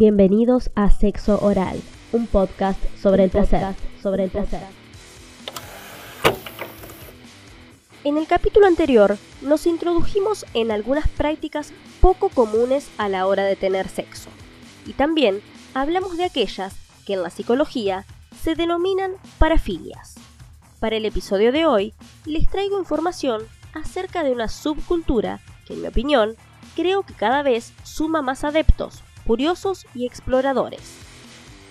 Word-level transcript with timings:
Bienvenidos 0.00 0.70
a 0.76 0.88
Sexo 0.88 1.38
Oral, 1.42 1.78
un 2.12 2.26
podcast 2.26 2.82
sobre 2.96 3.24
el 3.24 3.28
placer, 3.28 3.74
sobre 4.02 4.24
el 4.24 4.30
placer. 4.30 4.62
En 8.04 8.16
el 8.16 8.26
capítulo 8.26 8.66
anterior 8.66 9.18
nos 9.42 9.66
introdujimos 9.66 10.46
en 10.54 10.70
algunas 10.70 11.06
prácticas 11.06 11.74
poco 12.00 12.30
comunes 12.30 12.88
a 12.96 13.10
la 13.10 13.26
hora 13.26 13.44
de 13.44 13.56
tener 13.56 13.88
sexo 13.88 14.30
y 14.86 14.94
también 14.94 15.42
hablamos 15.74 16.16
de 16.16 16.24
aquellas 16.24 16.76
que 17.04 17.12
en 17.12 17.22
la 17.22 17.28
psicología 17.28 18.06
se 18.42 18.54
denominan 18.54 19.12
parafilias. 19.38 20.14
Para 20.78 20.96
el 20.96 21.04
episodio 21.04 21.52
de 21.52 21.66
hoy 21.66 21.92
les 22.24 22.48
traigo 22.48 22.78
información 22.78 23.42
acerca 23.74 24.22
de 24.22 24.32
una 24.32 24.48
subcultura 24.48 25.40
que 25.66 25.74
en 25.74 25.82
mi 25.82 25.88
opinión 25.88 26.36
creo 26.74 27.02
que 27.02 27.12
cada 27.12 27.42
vez 27.42 27.74
suma 27.84 28.22
más 28.22 28.44
adeptos 28.44 29.02
curiosos 29.30 29.86
y 29.94 30.06
exploradores. 30.06 30.80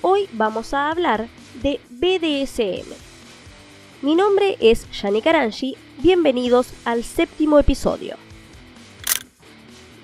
Hoy 0.02 0.30
vamos 0.32 0.74
a 0.74 0.90
hablar 0.90 1.28
de 1.62 1.82
BDSM. 1.90 2.88
Mi 4.02 4.16
nombre 4.16 4.56
es 4.62 4.88
Yani 4.92 5.22
Karanji, 5.22 5.76
bienvenidos 5.98 6.68
al 6.86 7.04
séptimo 7.04 7.60
episodio. 7.60 8.16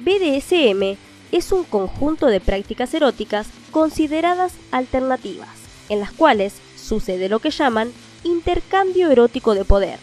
BDSM 0.02 0.98
es 1.32 1.54
un 1.54 1.64
conjunto 1.64 2.26
de 2.26 2.42
prácticas 2.42 2.94
eróticas 2.94 3.48
consideradas 3.72 4.56
alternativas, 4.72 5.48
en 5.88 6.02
las 6.02 6.12
cuales 6.12 6.56
sucede 6.76 7.30
lo 7.30 7.40
que 7.40 7.52
llaman 7.52 7.94
intercambio 8.26 9.10
erótico 9.12 9.54
de 9.54 9.64
poder, 9.64 10.00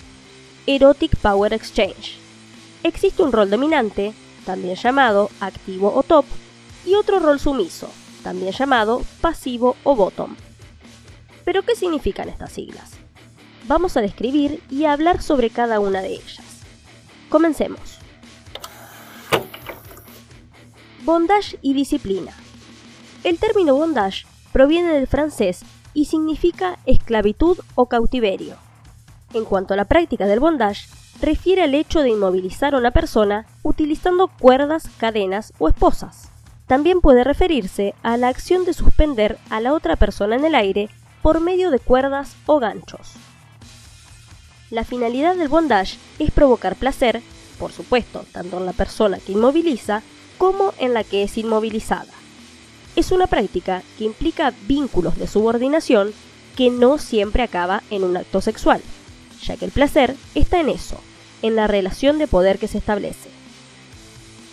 Erotic 0.66 1.16
Power 1.16 1.52
Exchange. 1.52 2.16
Existe 2.82 3.22
un 3.22 3.30
rol 3.30 3.50
dominante, 3.50 4.14
también 4.46 4.76
llamado 4.76 5.28
activo 5.38 5.92
o 5.94 6.02
top, 6.02 6.24
y 6.84 6.94
otro 6.94 7.18
rol 7.18 7.38
sumiso, 7.38 7.90
también 8.22 8.52
llamado 8.52 9.02
pasivo 9.20 9.76
o 9.84 9.96
bottom. 9.96 10.36
¿Pero 11.44 11.62
qué 11.62 11.74
significan 11.74 12.28
estas 12.28 12.52
siglas? 12.52 12.92
Vamos 13.66 13.96
a 13.96 14.00
describir 14.00 14.62
y 14.70 14.84
hablar 14.84 15.22
sobre 15.22 15.50
cada 15.50 15.80
una 15.80 16.02
de 16.02 16.14
ellas. 16.14 16.42
Comencemos. 17.28 17.80
Bondage 21.04 21.58
y 21.62 21.74
disciplina. 21.74 22.32
El 23.24 23.38
término 23.38 23.74
bondage 23.74 24.26
proviene 24.52 24.92
del 24.92 25.06
francés 25.06 25.64
y 25.94 26.06
significa 26.06 26.78
esclavitud 26.86 27.58
o 27.74 27.86
cautiverio. 27.86 28.56
En 29.32 29.44
cuanto 29.44 29.74
a 29.74 29.76
la 29.76 29.86
práctica 29.86 30.26
del 30.26 30.40
bondage, 30.40 30.88
refiere 31.20 31.62
al 31.62 31.74
hecho 31.74 32.02
de 32.02 32.10
inmovilizar 32.10 32.74
a 32.74 32.78
una 32.78 32.90
persona 32.90 33.46
utilizando 33.62 34.28
cuerdas, 34.28 34.88
cadenas 34.98 35.52
o 35.58 35.68
esposas. 35.68 36.31
También 36.72 37.02
puede 37.02 37.22
referirse 37.22 37.94
a 38.02 38.16
la 38.16 38.28
acción 38.28 38.64
de 38.64 38.72
suspender 38.72 39.36
a 39.50 39.60
la 39.60 39.74
otra 39.74 39.94
persona 39.96 40.36
en 40.36 40.46
el 40.46 40.54
aire 40.54 40.88
por 41.20 41.38
medio 41.38 41.70
de 41.70 41.78
cuerdas 41.78 42.34
o 42.46 42.60
ganchos. 42.60 43.12
La 44.70 44.82
finalidad 44.82 45.36
del 45.36 45.50
bondage 45.50 45.98
es 46.18 46.30
provocar 46.30 46.76
placer, 46.76 47.20
por 47.58 47.72
supuesto, 47.72 48.24
tanto 48.32 48.56
en 48.56 48.64
la 48.64 48.72
persona 48.72 49.18
que 49.18 49.32
inmoviliza 49.32 50.02
como 50.38 50.72
en 50.78 50.94
la 50.94 51.04
que 51.04 51.24
es 51.24 51.36
inmovilizada. 51.36 52.14
Es 52.96 53.12
una 53.12 53.26
práctica 53.26 53.82
que 53.98 54.04
implica 54.04 54.54
vínculos 54.66 55.18
de 55.18 55.26
subordinación 55.26 56.14
que 56.56 56.70
no 56.70 56.96
siempre 56.96 57.42
acaba 57.42 57.82
en 57.90 58.02
un 58.02 58.16
acto 58.16 58.40
sexual, 58.40 58.80
ya 59.42 59.58
que 59.58 59.66
el 59.66 59.72
placer 59.72 60.16
está 60.34 60.58
en 60.58 60.70
eso, 60.70 60.98
en 61.42 61.54
la 61.54 61.66
relación 61.66 62.16
de 62.16 62.28
poder 62.28 62.58
que 62.58 62.66
se 62.66 62.78
establece. 62.78 63.41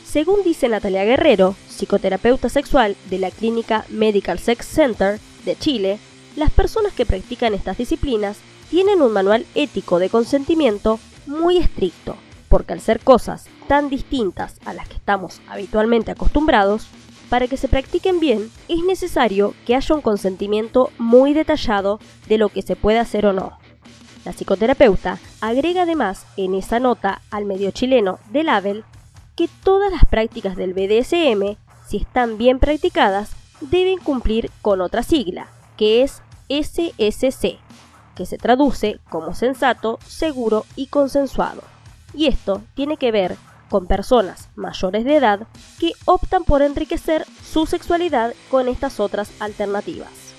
Según 0.09 0.41
dice 0.43 0.67
Natalia 0.69 1.05
Guerrero, 1.05 1.55
psicoterapeuta 1.67 2.49
sexual 2.49 2.95
de 3.11 3.19
la 3.19 3.29
clínica 3.29 3.85
Medical 3.89 4.39
Sex 4.39 4.65
Center 4.65 5.19
de 5.45 5.55
Chile, 5.55 5.99
las 6.35 6.49
personas 6.49 6.93
que 6.93 7.05
practican 7.05 7.53
estas 7.53 7.77
disciplinas 7.77 8.39
tienen 8.71 9.03
un 9.03 9.13
manual 9.13 9.45
ético 9.53 9.99
de 9.99 10.09
consentimiento 10.09 10.99
muy 11.27 11.57
estricto, 11.57 12.15
porque 12.47 12.73
al 12.73 12.81
ser 12.81 13.01
cosas 13.01 13.45
tan 13.67 13.91
distintas 13.91 14.55
a 14.65 14.73
las 14.73 14.87
que 14.87 14.95
estamos 14.95 15.41
habitualmente 15.47 16.09
acostumbrados, 16.09 16.87
para 17.29 17.47
que 17.47 17.57
se 17.57 17.67
practiquen 17.67 18.19
bien 18.19 18.49
es 18.67 18.83
necesario 18.83 19.53
que 19.67 19.75
haya 19.75 19.93
un 19.93 20.01
consentimiento 20.01 20.89
muy 20.97 21.35
detallado 21.35 21.99
de 22.27 22.39
lo 22.39 22.49
que 22.49 22.63
se 22.63 22.75
puede 22.75 22.97
hacer 22.97 23.27
o 23.27 23.33
no. 23.33 23.59
La 24.25 24.33
psicoterapeuta 24.33 25.19
agrega 25.39 25.83
además 25.83 26.25
en 26.35 26.55
esa 26.55 26.79
nota 26.79 27.21
al 27.29 27.45
medio 27.45 27.69
chileno 27.69 28.17
de 28.31 28.43
Label 28.43 28.83
que 29.39 29.49
todas 29.63 29.89
las 29.89 30.03
prácticas 30.03 30.57
del 30.57 30.73
BDSM, 30.73 31.55
si 31.87 31.95
están 31.95 32.37
bien 32.37 32.59
practicadas, 32.59 33.31
deben 33.61 33.97
cumplir 33.97 34.51
con 34.61 34.81
otra 34.81 35.01
sigla, 35.01 35.47
que 35.77 36.03
es 36.03 36.21
SSC, 36.49 37.57
que 38.17 38.25
se 38.25 38.37
traduce 38.37 38.99
como 39.09 39.33
sensato, 39.33 39.97
seguro 40.05 40.65
y 40.75 40.87
consensuado. 40.87 41.61
Y 42.13 42.27
esto 42.27 42.63
tiene 42.73 42.97
que 42.97 43.13
ver 43.13 43.37
con 43.69 43.87
personas 43.87 44.49
mayores 44.57 45.05
de 45.05 45.15
edad 45.15 45.47
que 45.79 45.93
optan 46.03 46.43
por 46.43 46.61
enriquecer 46.61 47.25
su 47.41 47.65
sexualidad 47.65 48.33
con 48.51 48.67
estas 48.67 48.99
otras 48.99 49.31
alternativas. 49.39 50.33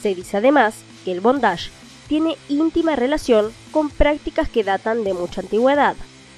Se 0.00 0.14
dice 0.14 0.36
además 0.36 0.76
que 1.04 1.10
el 1.10 1.20
bondage 1.20 1.72
tiene 2.06 2.36
íntima 2.48 2.94
relación 2.94 3.52
con 3.72 3.90
prácticas 3.90 4.48
que 4.48 4.62
datan 4.62 5.02
de 5.02 5.14
mucha 5.14 5.40
antigüedad, 5.40 5.96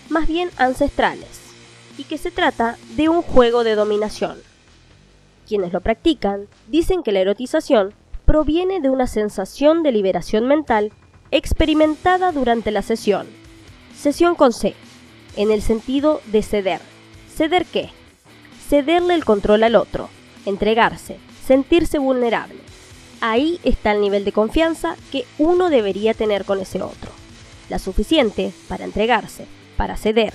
más 0.08 0.26
bien 0.26 0.50
ancestrales, 0.56 1.40
y 1.98 2.04
que 2.04 2.18
se 2.18 2.30
trata 2.30 2.76
de 2.96 3.08
un 3.08 3.22
juego 3.22 3.64
de 3.64 3.74
dominación. 3.74 4.38
Quienes 5.46 5.72
lo 5.72 5.80
practican 5.80 6.46
dicen 6.68 7.02
que 7.02 7.12
la 7.12 7.20
erotización 7.20 7.94
proviene 8.24 8.80
de 8.80 8.90
una 8.90 9.06
sensación 9.06 9.82
de 9.82 9.92
liberación 9.92 10.46
mental 10.46 10.92
experimentada 11.30 12.32
durante 12.32 12.70
la 12.70 12.82
sesión. 12.82 13.26
Sesión 13.96 14.34
con 14.34 14.52
C, 14.52 14.74
en 15.36 15.50
el 15.50 15.62
sentido 15.62 16.20
de 16.26 16.42
ceder. 16.42 16.80
¿Ceder 17.34 17.66
qué? 17.66 17.90
Cederle 18.68 19.14
el 19.14 19.24
control 19.24 19.62
al 19.64 19.76
otro, 19.76 20.08
entregarse, 20.46 21.18
sentirse 21.46 21.98
vulnerable. 21.98 22.58
Ahí 23.20 23.60
está 23.64 23.92
el 23.92 24.00
nivel 24.00 24.24
de 24.24 24.32
confianza 24.32 24.96
que 25.10 25.24
uno 25.38 25.70
debería 25.70 26.14
tener 26.14 26.44
con 26.44 26.60
ese 26.60 26.82
otro. 26.82 27.10
La 27.68 27.78
suficiente 27.78 28.52
para 28.68 28.84
entregarse, 28.84 29.46
para 29.76 29.96
ceder, 29.96 30.32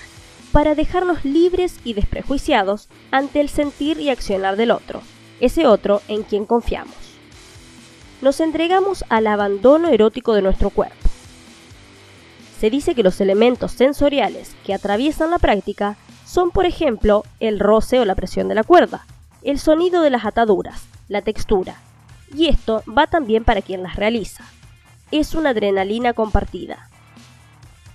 para 0.51 0.75
dejarnos 0.75 1.25
libres 1.25 1.79
y 1.83 1.93
desprejuiciados 1.93 2.89
ante 3.11 3.39
el 3.39 3.49
sentir 3.49 3.99
y 3.99 4.09
accionar 4.09 4.55
del 4.55 4.71
otro, 4.71 5.01
ese 5.39 5.67
otro 5.67 6.01
en 6.07 6.23
quien 6.23 6.45
confiamos. 6.45 6.95
Nos 8.21 8.39
entregamos 8.39 9.05
al 9.09 9.27
abandono 9.27 9.89
erótico 9.89 10.33
de 10.33 10.41
nuestro 10.41 10.69
cuerpo. 10.69 10.95
Se 12.59 12.69
dice 12.69 12.93
que 12.93 13.03
los 13.03 13.21
elementos 13.21 13.71
sensoriales 13.71 14.55
que 14.65 14.73
atraviesan 14.73 15.31
la 15.31 15.39
práctica 15.39 15.95
son, 16.25 16.51
por 16.51 16.65
ejemplo, 16.65 17.23
el 17.39 17.59
roce 17.59 17.99
o 17.99 18.05
la 18.05 18.15
presión 18.15 18.49
de 18.49 18.55
la 18.55 18.63
cuerda, 18.63 19.05
el 19.41 19.59
sonido 19.59 20.01
de 20.01 20.09
las 20.09 20.25
ataduras, 20.25 20.85
la 21.07 21.21
textura, 21.21 21.77
y 22.35 22.47
esto 22.47 22.83
va 22.85 23.07
también 23.07 23.45
para 23.45 23.61
quien 23.61 23.81
las 23.81 23.95
realiza. 23.95 24.43
Es 25.11 25.33
una 25.33 25.51
adrenalina 25.51 26.13
compartida 26.13 26.89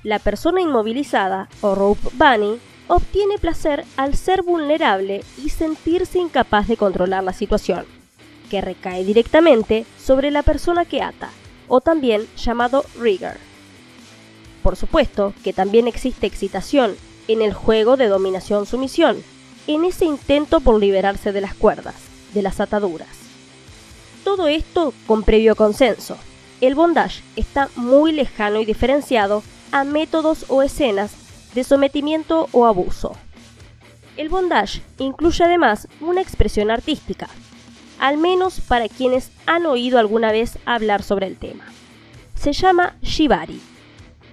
la 0.05 0.21
persona 0.21 0.61
inmovilizada, 0.61 1.49
o 1.63 1.75
rope 1.75 2.11
bunny, 2.13 2.61
obtiene 2.87 3.39
placer 3.39 3.85
al 3.97 4.15
ser 4.15 4.43
vulnerable 4.43 5.25
y 5.43 5.49
sentirse 5.49 6.19
incapaz 6.19 6.69
de 6.69 6.77
controlar 6.77 7.25
la 7.25 7.33
situación, 7.33 7.87
que 8.51 8.61
recae 8.61 9.03
directamente 9.03 9.87
sobre 9.99 10.31
la 10.31 10.43
persona 10.43 10.85
que 10.85 11.03
ata, 11.03 11.31
o 11.67 11.81
también 11.81 12.27
llamado 12.37 12.85
rigger. 13.01 13.39
Por 14.63 14.77
supuesto 14.77 15.33
que 15.43 15.55
también 15.55 15.89
existe 15.89 16.27
excitación 16.27 16.95
en 17.27 17.41
el 17.41 17.55
juego 17.55 17.97
de 17.97 18.09
dominación-sumisión, 18.09 19.23
en 19.67 19.85
ese 19.87 20.05
intento 20.05 20.61
por 20.61 20.79
liberarse 20.79 21.33
de 21.33 21.41
las 21.41 21.55
cuerdas, 21.55 21.95
de 22.35 22.43
las 22.43 22.61
ataduras. 22.61 23.09
Todo 24.23 24.49
esto 24.49 24.93
con 25.07 25.23
previo 25.23 25.57
consenso. 25.57 26.19
El 26.61 26.75
bondage 26.75 27.23
está 27.37 27.71
muy 27.77 28.13
lejano 28.13 28.61
y 28.61 28.67
diferenciado 28.67 29.43
a 29.75 29.83
métodos 29.83 30.47
o 30.49 30.63
escenas 30.63 31.13
de 31.53 31.65
sometimiento 31.65 32.49
o 32.53 32.65
abuso. 32.65 33.17
El 34.17 34.29
bondage 34.29 34.83
incluye 34.99 35.43
además 35.43 35.89
una 36.01 36.21
expresión 36.21 36.71
artística, 36.71 37.29
al 37.99 38.17
menos 38.17 38.61
para 38.61 38.89
quienes 38.89 39.33
han 39.47 39.67
oído 39.67 39.99
alguna 39.99 40.31
vez 40.31 40.59
hablar 40.65 41.03
sobre 41.03 41.27
el 41.27 41.37
tema. 41.37 41.65
Se 42.37 42.53
llama 42.53 42.95
shibari. 43.03 43.61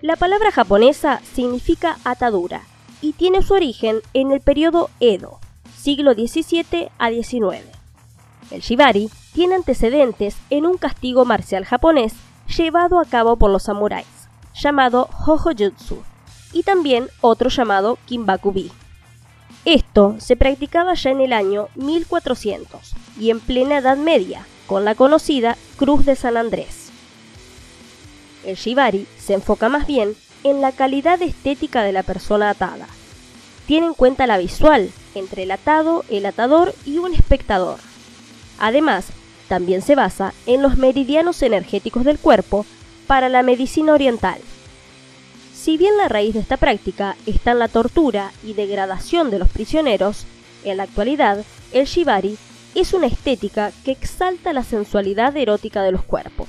La 0.03 0.15
palabra 0.15 0.51
japonesa 0.51 1.21
significa 1.33 1.97
atadura 2.03 2.61
y 3.01 3.13
tiene 3.13 3.41
su 3.41 3.55
origen 3.55 4.01
en 4.13 4.31
el 4.31 4.41
periodo 4.41 4.91
Edo, 4.99 5.39
siglo 5.75 6.13
XVII 6.13 6.89
a 6.99 7.09
XIX. 7.09 7.65
El 8.51 8.61
shibari 8.61 9.09
tiene 9.33 9.55
antecedentes 9.55 10.37
en 10.51 10.67
un 10.67 10.77
castigo 10.77 11.25
marcial 11.25 11.65
japonés 11.65 12.13
llevado 12.55 12.99
a 12.99 13.05
cabo 13.05 13.37
por 13.37 13.49
los 13.49 13.63
samuráis 13.63 14.20
llamado 14.53 15.09
Hohojutsu 15.25 16.03
y 16.53 16.63
también 16.63 17.07
otro 17.21 17.49
llamado 17.49 17.97
Kimbakubi. 18.05 18.71
Esto 19.65 20.15
se 20.19 20.35
practicaba 20.35 20.95
ya 20.95 21.11
en 21.11 21.21
el 21.21 21.33
año 21.33 21.67
1400, 21.75 22.93
y 23.19 23.29
en 23.29 23.39
plena 23.39 23.77
Edad 23.77 23.97
Media, 23.97 24.45
con 24.65 24.85
la 24.85 24.95
conocida 24.95 25.55
Cruz 25.77 26.05
de 26.05 26.15
San 26.15 26.35
Andrés. 26.35 26.89
El 28.43 28.55
shibari 28.55 29.05
se 29.19 29.35
enfoca 29.35 29.69
más 29.69 29.85
bien 29.85 30.15
en 30.43 30.61
la 30.61 30.71
calidad 30.71 31.21
estética 31.21 31.83
de 31.83 31.91
la 31.91 32.01
persona 32.01 32.49
atada. 32.49 32.87
Tiene 33.67 33.87
en 33.87 33.93
cuenta 33.93 34.25
la 34.25 34.39
visual 34.39 34.89
entre 35.13 35.43
el 35.43 35.51
atado, 35.51 36.03
el 36.09 36.25
atador 36.25 36.73
y 36.85 36.97
un 36.97 37.13
espectador. 37.13 37.77
Además, 38.57 39.05
también 39.47 39.81
se 39.83 39.95
basa 39.95 40.33
en 40.47 40.63
los 40.63 40.77
meridianos 40.77 41.41
energéticos 41.43 42.03
del 42.03 42.17
cuerpo 42.17 42.65
para 43.11 43.27
la 43.27 43.43
medicina 43.43 43.91
oriental. 43.91 44.39
Si 45.53 45.77
bien 45.77 45.97
la 45.97 46.07
raíz 46.07 46.33
de 46.33 46.39
esta 46.39 46.55
práctica 46.55 47.17
está 47.25 47.51
en 47.51 47.59
la 47.59 47.67
tortura 47.67 48.31
y 48.41 48.53
degradación 48.53 49.29
de 49.29 49.37
los 49.37 49.49
prisioneros, 49.49 50.23
en 50.63 50.77
la 50.77 50.83
actualidad 50.83 51.43
el 51.73 51.87
shibari 51.87 52.37
es 52.73 52.93
una 52.93 53.07
estética 53.07 53.73
que 53.83 53.91
exalta 53.91 54.53
la 54.53 54.63
sensualidad 54.63 55.35
erótica 55.35 55.83
de 55.83 55.91
los 55.91 56.05
cuerpos. 56.05 56.47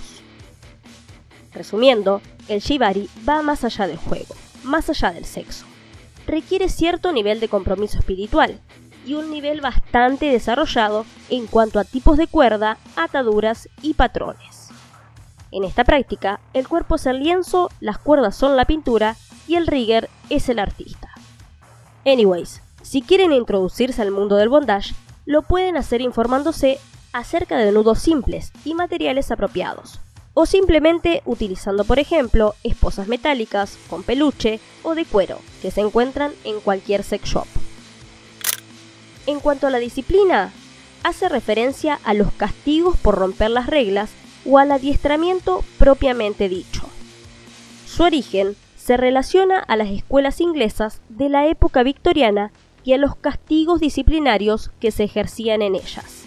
Resumiendo, 1.53 2.23
el 2.47 2.61
shibari 2.61 3.08
va 3.29 3.43
más 3.43 3.65
allá 3.65 3.88
del 3.88 3.97
juego, 3.97 4.37
más 4.62 4.88
allá 4.88 5.11
del 5.11 5.25
sexo. 5.25 5.65
Requiere 6.29 6.69
cierto 6.69 7.11
nivel 7.11 7.41
de 7.41 7.49
compromiso 7.49 7.99
espiritual 7.99 8.61
y 9.05 9.15
un 9.15 9.32
nivel 9.32 9.62
bastante 9.62 10.26
desarrollado 10.26 11.06
en 11.29 11.49
cuanto 11.49 11.81
a 11.81 11.85
tipos 11.85 12.17
de 12.19 12.29
cuerda, 12.29 12.79
ataduras 12.94 13.69
y 13.82 13.94
patrones. 13.94 14.62
En 15.53 15.65
esta 15.65 15.85
práctica, 15.85 16.41
el 16.55 16.67
cuerpo 16.67 16.95
es 16.95 17.05
el 17.05 17.21
lienzo, 17.21 17.71
las 17.79 17.99
cuerdas 17.99 18.35
son 18.35 18.57
la 18.57 18.65
pintura 18.65 19.17
y 19.47 19.57
el 19.57 19.67
rigger 19.67 20.09
es 20.31 20.49
el 20.49 20.59
artista. 20.59 21.11
Anyways, 22.07 22.63
si 22.81 23.03
quieren 23.03 23.33
introducirse 23.33 24.01
al 24.01 24.11
mundo 24.11 24.37
del 24.37 24.49
bondage, 24.49 24.95
lo 25.27 25.43
pueden 25.43 25.77
hacer 25.77 26.01
informándose 26.01 26.79
acerca 27.13 27.59
de 27.59 27.71
nudos 27.71 27.99
simples 27.99 28.51
y 28.65 28.75
materiales 28.75 29.31
apropiados, 29.31 30.01
o 30.33 30.47
simplemente 30.47 31.23
utilizando 31.27 31.85
por 31.85 31.99
ejemplo 31.99 32.55
esposas 32.65 33.07
metálicas 33.07 33.77
con 33.91 34.03
peluche 34.03 34.59
o 34.83 34.95
de 34.95 35.05
cuero 35.05 35.39
que 35.61 35.71
se 35.71 35.83
encuentran 35.83 36.33
en 36.45 36.61
cualquier 36.61 37.03
sex 37.03 37.29
shop. 37.29 37.47
En 39.27 39.39
cuanto 39.39 39.67
a 39.67 39.71
la 39.71 39.79
disciplina, 39.79 40.51
hace 41.05 41.29
referencia 41.29 42.01
a 42.05 42.15
los 42.15 42.33
castigos 42.33 42.97
por 42.97 43.17
romper 43.17 43.51
las 43.51 43.67
reglas 43.67 44.11
o 44.44 44.59
al 44.59 44.73
adiestramiento 44.73 45.65
propiamente 45.79 46.49
dicho. 46.49 46.83
Su 47.87 48.05
origen 48.05 48.56
se 48.77 48.97
relaciona 48.97 49.61
a 49.61 49.77
las 49.77 49.91
escuelas 49.91 50.41
inglesas 50.41 51.00
de 51.09 51.29
la 51.29 51.47
época 51.47 51.83
victoriana 51.83 52.50
y 52.85 52.94
a 52.94 52.99
los 52.99 53.15
castigos 53.15 53.81
disciplinarios 53.81 54.71
que 54.81 54.91
se 54.91 55.05
ejercían 55.05 55.62
en 55.62 55.77
ellas. 55.77 56.23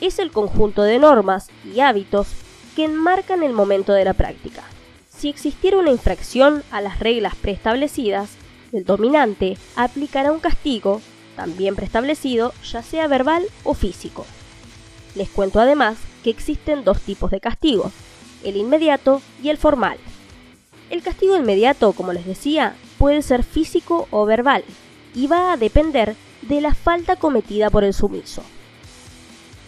Es 0.00 0.18
el 0.18 0.30
conjunto 0.30 0.82
de 0.82 0.98
normas 0.98 1.48
y 1.64 1.80
hábitos 1.80 2.28
que 2.74 2.84
enmarcan 2.84 3.42
el 3.42 3.52
momento 3.52 3.92
de 3.92 4.04
la 4.04 4.14
práctica. 4.14 4.62
Si 5.10 5.28
existiera 5.28 5.78
una 5.78 5.90
infracción 5.90 6.62
a 6.70 6.80
las 6.80 6.98
reglas 6.98 7.34
preestablecidas, 7.36 8.30
el 8.72 8.84
dominante 8.84 9.58
aplicará 9.76 10.32
un 10.32 10.40
castigo, 10.40 11.02
también 11.36 11.76
preestablecido, 11.76 12.52
ya 12.64 12.82
sea 12.82 13.06
verbal 13.06 13.44
o 13.62 13.74
físico. 13.74 14.24
Les 15.14 15.28
cuento 15.28 15.60
además 15.60 15.98
que 16.22 16.30
existen 16.30 16.84
dos 16.84 17.00
tipos 17.00 17.30
de 17.30 17.40
castigo, 17.40 17.90
el 18.44 18.56
inmediato 18.56 19.20
y 19.42 19.50
el 19.50 19.58
formal. 19.58 19.98
El 20.90 21.02
castigo 21.02 21.36
inmediato, 21.36 21.92
como 21.92 22.12
les 22.12 22.26
decía, 22.26 22.74
puede 22.98 23.22
ser 23.22 23.44
físico 23.44 24.08
o 24.10 24.24
verbal 24.26 24.64
y 25.14 25.26
va 25.26 25.52
a 25.52 25.56
depender 25.56 26.16
de 26.42 26.60
la 26.60 26.74
falta 26.74 27.16
cometida 27.16 27.70
por 27.70 27.84
el 27.84 27.94
sumiso. 27.94 28.42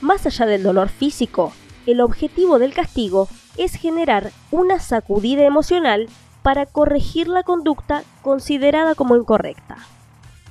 Más 0.00 0.26
allá 0.26 0.46
del 0.46 0.62
dolor 0.62 0.88
físico, 0.88 1.52
el 1.86 2.00
objetivo 2.00 2.58
del 2.58 2.74
castigo 2.74 3.28
es 3.56 3.74
generar 3.74 4.32
una 4.50 4.80
sacudida 4.80 5.44
emocional 5.44 6.08
para 6.42 6.66
corregir 6.66 7.28
la 7.28 7.42
conducta 7.42 8.04
considerada 8.22 8.94
como 8.94 9.16
incorrecta. 9.16 9.78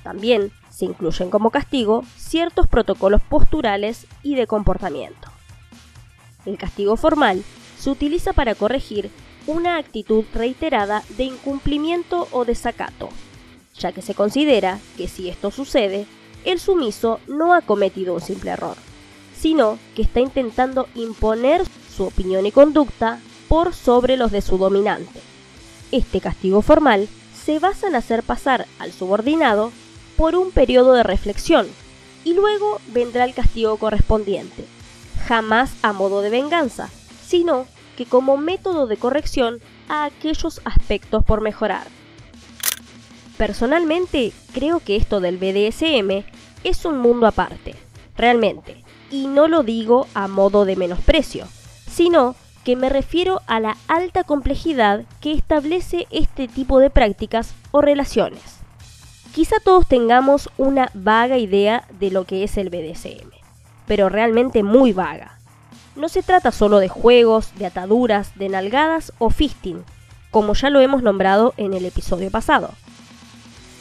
También 0.04 0.52
se 0.74 0.86
incluyen 0.86 1.30
como 1.30 1.52
castigo 1.52 2.04
ciertos 2.18 2.68
protocolos 2.68 3.22
posturales 3.22 4.08
y 4.24 4.36
de 4.36 4.48
comportamiento. 4.48 5.30
El 6.46 6.58
castigo 6.58 6.98
formal 6.98 7.44
se 7.78 7.90
utiliza 7.92 8.34
para 8.34 8.56
corregir 8.56 9.12
una 9.46 9.78
actitud 9.78 10.26
reiterada 10.34 11.04
de 11.18 11.26
incumplimiento 11.26 12.28
o 12.32 12.44
desacato, 12.44 13.10
ya 13.78 13.92
que 13.92 14.02
se 14.02 14.16
considera 14.16 14.80
que 14.98 15.08
si 15.08 15.30
esto 15.30 15.52
sucede, 15.52 16.06
el 16.44 16.60
sumiso 16.60 17.20
no 17.28 17.54
ha 17.54 17.62
cometido 17.62 18.16
un 18.16 18.22
simple 18.22 18.52
error, 18.52 18.76
sino 19.38 19.78
que 19.96 20.02
está 20.02 20.22
intentando 20.22 20.88
imponer 20.96 21.64
su 21.96 22.06
opinión 22.06 22.46
y 22.46 22.52
conducta 22.52 23.20
por 23.48 23.74
sobre 23.74 24.18
los 24.18 24.32
de 24.32 24.42
su 24.42 24.58
dominante. 24.58 25.20
Este 25.92 26.20
castigo 26.20 26.62
formal 26.62 27.08
se 27.46 27.60
basa 27.60 27.88
en 27.88 27.96
hacer 27.96 28.24
pasar 28.24 28.66
al 28.80 28.92
subordinado 28.92 29.72
por 30.18 30.36
un 30.36 30.52
periodo 30.52 30.94
de 30.94 31.04
reflexión 31.04 31.68
y 32.24 32.34
luego 32.34 32.80
vendrá 32.88 33.26
el 33.26 33.34
castigo 33.34 33.78
correspondiente, 33.78 34.66
jamás 35.28 35.74
a 35.82 35.94
modo 35.94 36.22
de 36.22 36.30
venganza, 36.30 36.90
sino 37.26 37.66
que 37.98 38.06
como 38.06 38.38
método 38.38 38.88
de 38.88 38.98
corrección 38.98 39.60
a 39.90 40.06
aquellos 40.06 40.62
aspectos 40.66 41.24
por 41.24 41.42
mejorar. 41.42 41.88
Personalmente 43.38 44.32
creo 44.54 44.80
que 44.80 44.96
esto 44.96 45.20
del 45.20 45.38
BDSM 45.38 46.24
es 46.64 46.86
un 46.86 47.00
mundo 47.00 47.28
aparte, 47.28 47.76
realmente 48.16 48.84
y 49.14 49.28
no 49.28 49.48
lo 49.48 49.62
digo 49.62 50.08
a 50.16 50.28
modo 50.28 50.66
de 50.66 50.76
menosprecio, 50.76 51.48
sino 51.90 52.36
que 52.64 52.76
me 52.76 52.90
refiero 52.90 53.42
a 53.46 53.60
la 53.60 53.78
alta 53.88 54.24
complejidad 54.24 55.04
que 55.22 55.34
establece 55.34 56.08
este 56.10 56.48
tipo 56.48 56.80
de 56.80 56.90
prácticas 56.90 57.54
o 57.72 57.82
relaciones. 57.82 58.63
Quizá 59.34 59.56
todos 59.64 59.88
tengamos 59.88 60.52
una 60.58 60.92
vaga 60.94 61.40
idea 61.40 61.88
de 62.00 62.12
lo 62.12 62.26
que 62.26 62.44
es 62.44 62.56
el 62.58 62.70
BDSM, 62.70 63.32
pero 63.88 64.08
realmente 64.08 64.62
muy 64.62 64.94
vaga. 64.94 65.40
No 65.96 66.08
se 66.08 66.22
trata 66.22 66.52
solo 66.52 66.78
de 66.78 66.88
juegos, 66.88 67.50
de 67.56 67.66
ataduras, 67.66 68.38
de 68.38 68.50
nalgadas 68.50 69.12
o 69.18 69.32
fisting, 69.32 69.84
como 70.30 70.54
ya 70.54 70.70
lo 70.70 70.82
hemos 70.82 71.02
nombrado 71.02 71.56
en 71.58 71.74
el 71.74 71.84
episodio 71.86 72.30
pasado. 72.30 72.70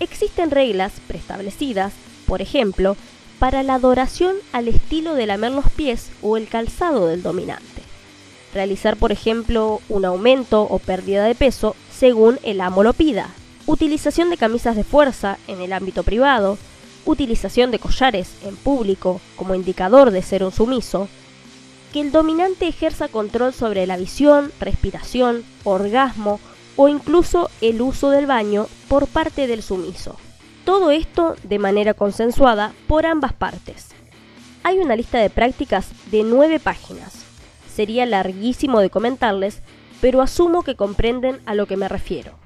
Existen 0.01 0.51
reglas 0.51 0.93
preestablecidas, 1.07 1.93
por 2.27 2.41
ejemplo, 2.41 2.97
para 3.39 3.63
la 3.63 3.75
adoración 3.75 4.37
al 4.55 4.69
estilo 4.69 5.13
de 5.13 5.27
lamer 5.27 5.53
los 5.53 5.71
pies 5.71 6.13
o 6.23 6.39
el 6.39 6.49
calzado 6.49 7.09
del 7.09 7.23
dominante. 7.23 7.83
Realizar, 8.55 8.97
por 8.97 9.13
ejemplo, 9.13 9.83
un 9.91 10.07
aumento 10.07 10.63
o 10.63 10.79
pérdida 10.79 11.25
de 11.25 11.35
peso 11.35 11.77
según 11.91 12.39
el 12.43 12.63
amo 12.63 12.83
lo 12.83 12.95
pida. 12.95 13.29
Utilización 13.67 14.29
de 14.29 14.37
camisas 14.37 14.75
de 14.75 14.83
fuerza 14.83 15.39
en 15.47 15.61
el 15.61 15.73
ámbito 15.73 16.03
privado. 16.03 16.59
Utilización 17.05 17.71
de 17.71 17.79
collares 17.79 18.35
en 18.45 18.57
público 18.57 19.21
como 19.37 19.55
indicador 19.55 20.11
de 20.11 20.23
ser 20.23 20.43
un 20.43 20.51
sumiso. 20.51 21.09
Que 21.93 22.01
el 22.01 22.11
dominante 22.11 22.67
ejerza 22.67 23.07
control 23.07 23.53
sobre 23.53 23.87
la 23.87 23.97
visión, 23.97 24.51
respiración, 24.59 25.45
orgasmo 25.63 26.41
o 26.77 26.89
incluso 26.89 27.51
el 27.61 27.81
uso 27.83 28.11
del 28.11 28.27
baño 28.27 28.67
por 28.89 29.07
parte 29.07 29.47
del 29.47 29.63
sumiso. 29.63 30.17
Todo 30.65 30.91
esto 30.91 31.37
de 31.45 31.59
manera 31.59 31.95
consensuada 31.95 32.73
por 32.89 33.07
ambas 33.07 33.33
partes. 33.33 33.89
Hay 34.65 34.79
una 34.79 34.97
lista 34.97 35.19
de 35.19 35.31
prácticas 35.31 35.89
de 36.11 36.25
nueve 36.25 36.59
páginas. 36.59 37.15
Sería 37.73 38.07
larguísimo 38.07 38.81
de 38.81 38.91
comentarles, 38.91 39.61
pero 40.01 40.21
asumo 40.21 40.63
que 40.63 40.77
comprenden 40.77 41.41
a 41.47 41.55
lo 41.55 41.67
que 41.67 41.77
me 41.77 41.89
refiero. 41.89 42.42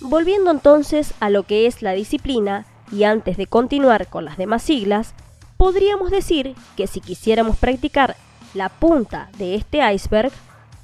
Volviendo 0.00 0.50
entonces 0.50 1.12
a 1.20 1.28
lo 1.28 1.42
que 1.42 1.66
es 1.66 1.82
la 1.82 1.92
disciplina, 1.92 2.66
y 2.90 3.04
antes 3.04 3.36
de 3.36 3.46
continuar 3.46 4.08
con 4.08 4.24
las 4.24 4.36
demás 4.36 4.62
siglas, 4.62 5.14
podríamos 5.56 6.10
decir 6.10 6.54
que 6.76 6.86
si 6.86 7.00
quisiéramos 7.00 7.56
practicar 7.58 8.16
la 8.54 8.68
punta 8.68 9.30
de 9.36 9.54
este 9.54 9.80
iceberg, 9.92 10.32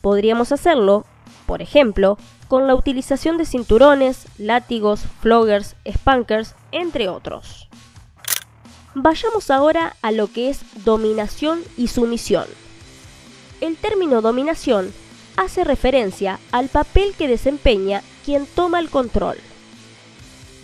podríamos 0.02 0.52
hacerlo, 0.52 1.04
por 1.46 1.62
ejemplo, 1.62 2.18
con 2.46 2.66
la 2.66 2.74
utilización 2.74 3.38
de 3.38 3.46
cinturones, 3.46 4.26
látigos, 4.38 5.00
floggers, 5.20 5.74
spankers, 5.90 6.54
entre 6.70 7.08
otros. 7.08 7.68
Vayamos 8.94 9.50
ahora 9.50 9.96
a 10.02 10.12
lo 10.12 10.30
que 10.30 10.50
es 10.50 10.60
dominación 10.84 11.60
y 11.76 11.88
sumisión. 11.88 12.46
El 13.60 13.76
término 13.76 14.22
dominación 14.22 14.92
hace 15.36 15.64
referencia 15.64 16.38
al 16.52 16.68
papel 16.68 17.14
que 17.16 17.28
desempeña 17.28 18.02
quien 18.26 18.44
toma 18.44 18.78
el 18.78 18.90
control. 18.90 19.38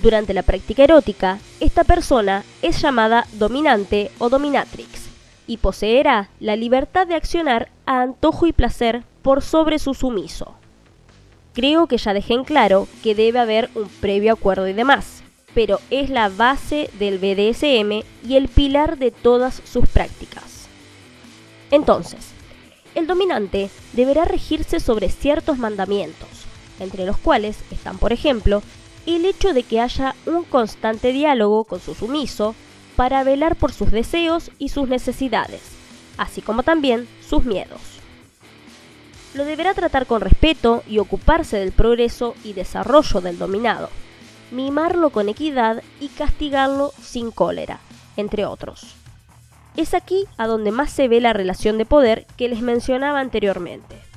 Durante 0.02 0.34
la 0.34 0.42
práctica 0.42 0.84
erótica, 0.84 1.38
esta 1.60 1.84
persona 1.84 2.44
es 2.60 2.82
llamada 2.82 3.26
dominante 3.32 4.10
o 4.18 4.28
dominatrix 4.28 5.06
y 5.46 5.56
poseerá 5.56 6.28
la 6.40 6.56
libertad 6.56 7.06
de 7.06 7.14
accionar 7.14 7.70
a 7.86 8.02
antojo 8.02 8.46
y 8.46 8.52
placer 8.52 9.02
por 9.22 9.40
sobre 9.40 9.78
su 9.78 9.94
sumiso 9.94 10.56
creo 11.52 11.86
que 11.86 11.98
ya 11.98 12.14
dejé 12.14 12.34
en 12.34 12.44
claro 12.44 12.88
que 13.02 13.14
debe 13.14 13.38
haber 13.38 13.70
un 13.74 13.88
previo 13.88 14.32
acuerdo 14.32 14.68
y 14.68 14.72
demás. 14.72 15.22
pero 15.54 15.80
es 15.90 16.08
la 16.08 16.30
base 16.30 16.88
del 16.98 17.18
BDSM 17.18 18.02
y 18.26 18.36
el 18.36 18.48
pilar 18.48 18.96
de 18.96 19.10
todas 19.10 19.60
sus 19.70 19.86
prácticas. 19.86 20.66
Entonces, 21.70 22.28
el 22.94 23.06
dominante 23.06 23.68
deberá 23.92 24.24
regirse 24.24 24.80
sobre 24.80 25.10
ciertos 25.10 25.58
mandamientos, 25.58 26.30
entre 26.80 27.06
los 27.06 27.16
cuales 27.18 27.58
están, 27.70 27.98
por 27.98 28.12
ejemplo, 28.12 28.62
el 29.06 29.24
hecho 29.24 29.52
de 29.52 29.62
que 29.62 29.80
haya 29.80 30.14
un 30.26 30.44
constante 30.44 31.12
diálogo 31.12 31.64
con 31.64 31.80
su 31.80 31.94
sumiso 31.94 32.54
para 32.96 33.24
velar 33.24 33.56
por 33.56 33.72
sus 33.72 33.90
deseos 33.90 34.50
y 34.58 34.68
sus 34.68 34.88
necesidades, 34.88 35.62
así 36.18 36.42
como 36.42 36.62
también 36.62 37.08
sus 37.26 37.44
miedos. 37.44 37.80
Lo 39.34 39.44
deberá 39.44 39.74
tratar 39.74 40.06
con 40.06 40.20
respeto 40.20 40.82
y 40.86 40.98
ocuparse 40.98 41.56
del 41.56 41.72
progreso 41.72 42.34
y 42.44 42.52
desarrollo 42.52 43.20
del 43.20 43.38
dominado, 43.38 43.88
mimarlo 44.50 45.10
con 45.10 45.28
equidad 45.28 45.82
y 46.00 46.08
castigarlo 46.08 46.92
sin 47.00 47.30
cólera, 47.30 47.80
entre 48.16 48.44
otros. 48.44 48.94
Es 49.74 49.94
aquí 49.94 50.26
a 50.36 50.46
donde 50.46 50.70
más 50.70 50.90
se 50.90 51.08
ve 51.08 51.20
la 51.22 51.32
relación 51.32 51.78
de 51.78 51.86
poder 51.86 52.26
que 52.36 52.48
les 52.48 52.60
mencionaba 52.60 53.20
anteriormente. 53.20 54.11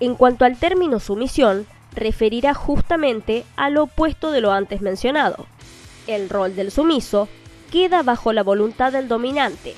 En 0.00 0.14
cuanto 0.14 0.44
al 0.44 0.58
término 0.58 1.00
sumisión, 1.00 1.66
referirá 1.94 2.54
justamente 2.54 3.44
a 3.56 3.70
lo 3.70 3.84
opuesto 3.84 4.30
de 4.30 4.40
lo 4.40 4.52
antes 4.52 4.80
mencionado. 4.80 5.46
El 6.06 6.28
rol 6.28 6.56
del 6.56 6.70
sumiso 6.70 7.28
queda 7.70 8.02
bajo 8.02 8.32
la 8.32 8.42
voluntad 8.42 8.92
del 8.92 9.08
dominante 9.08 9.74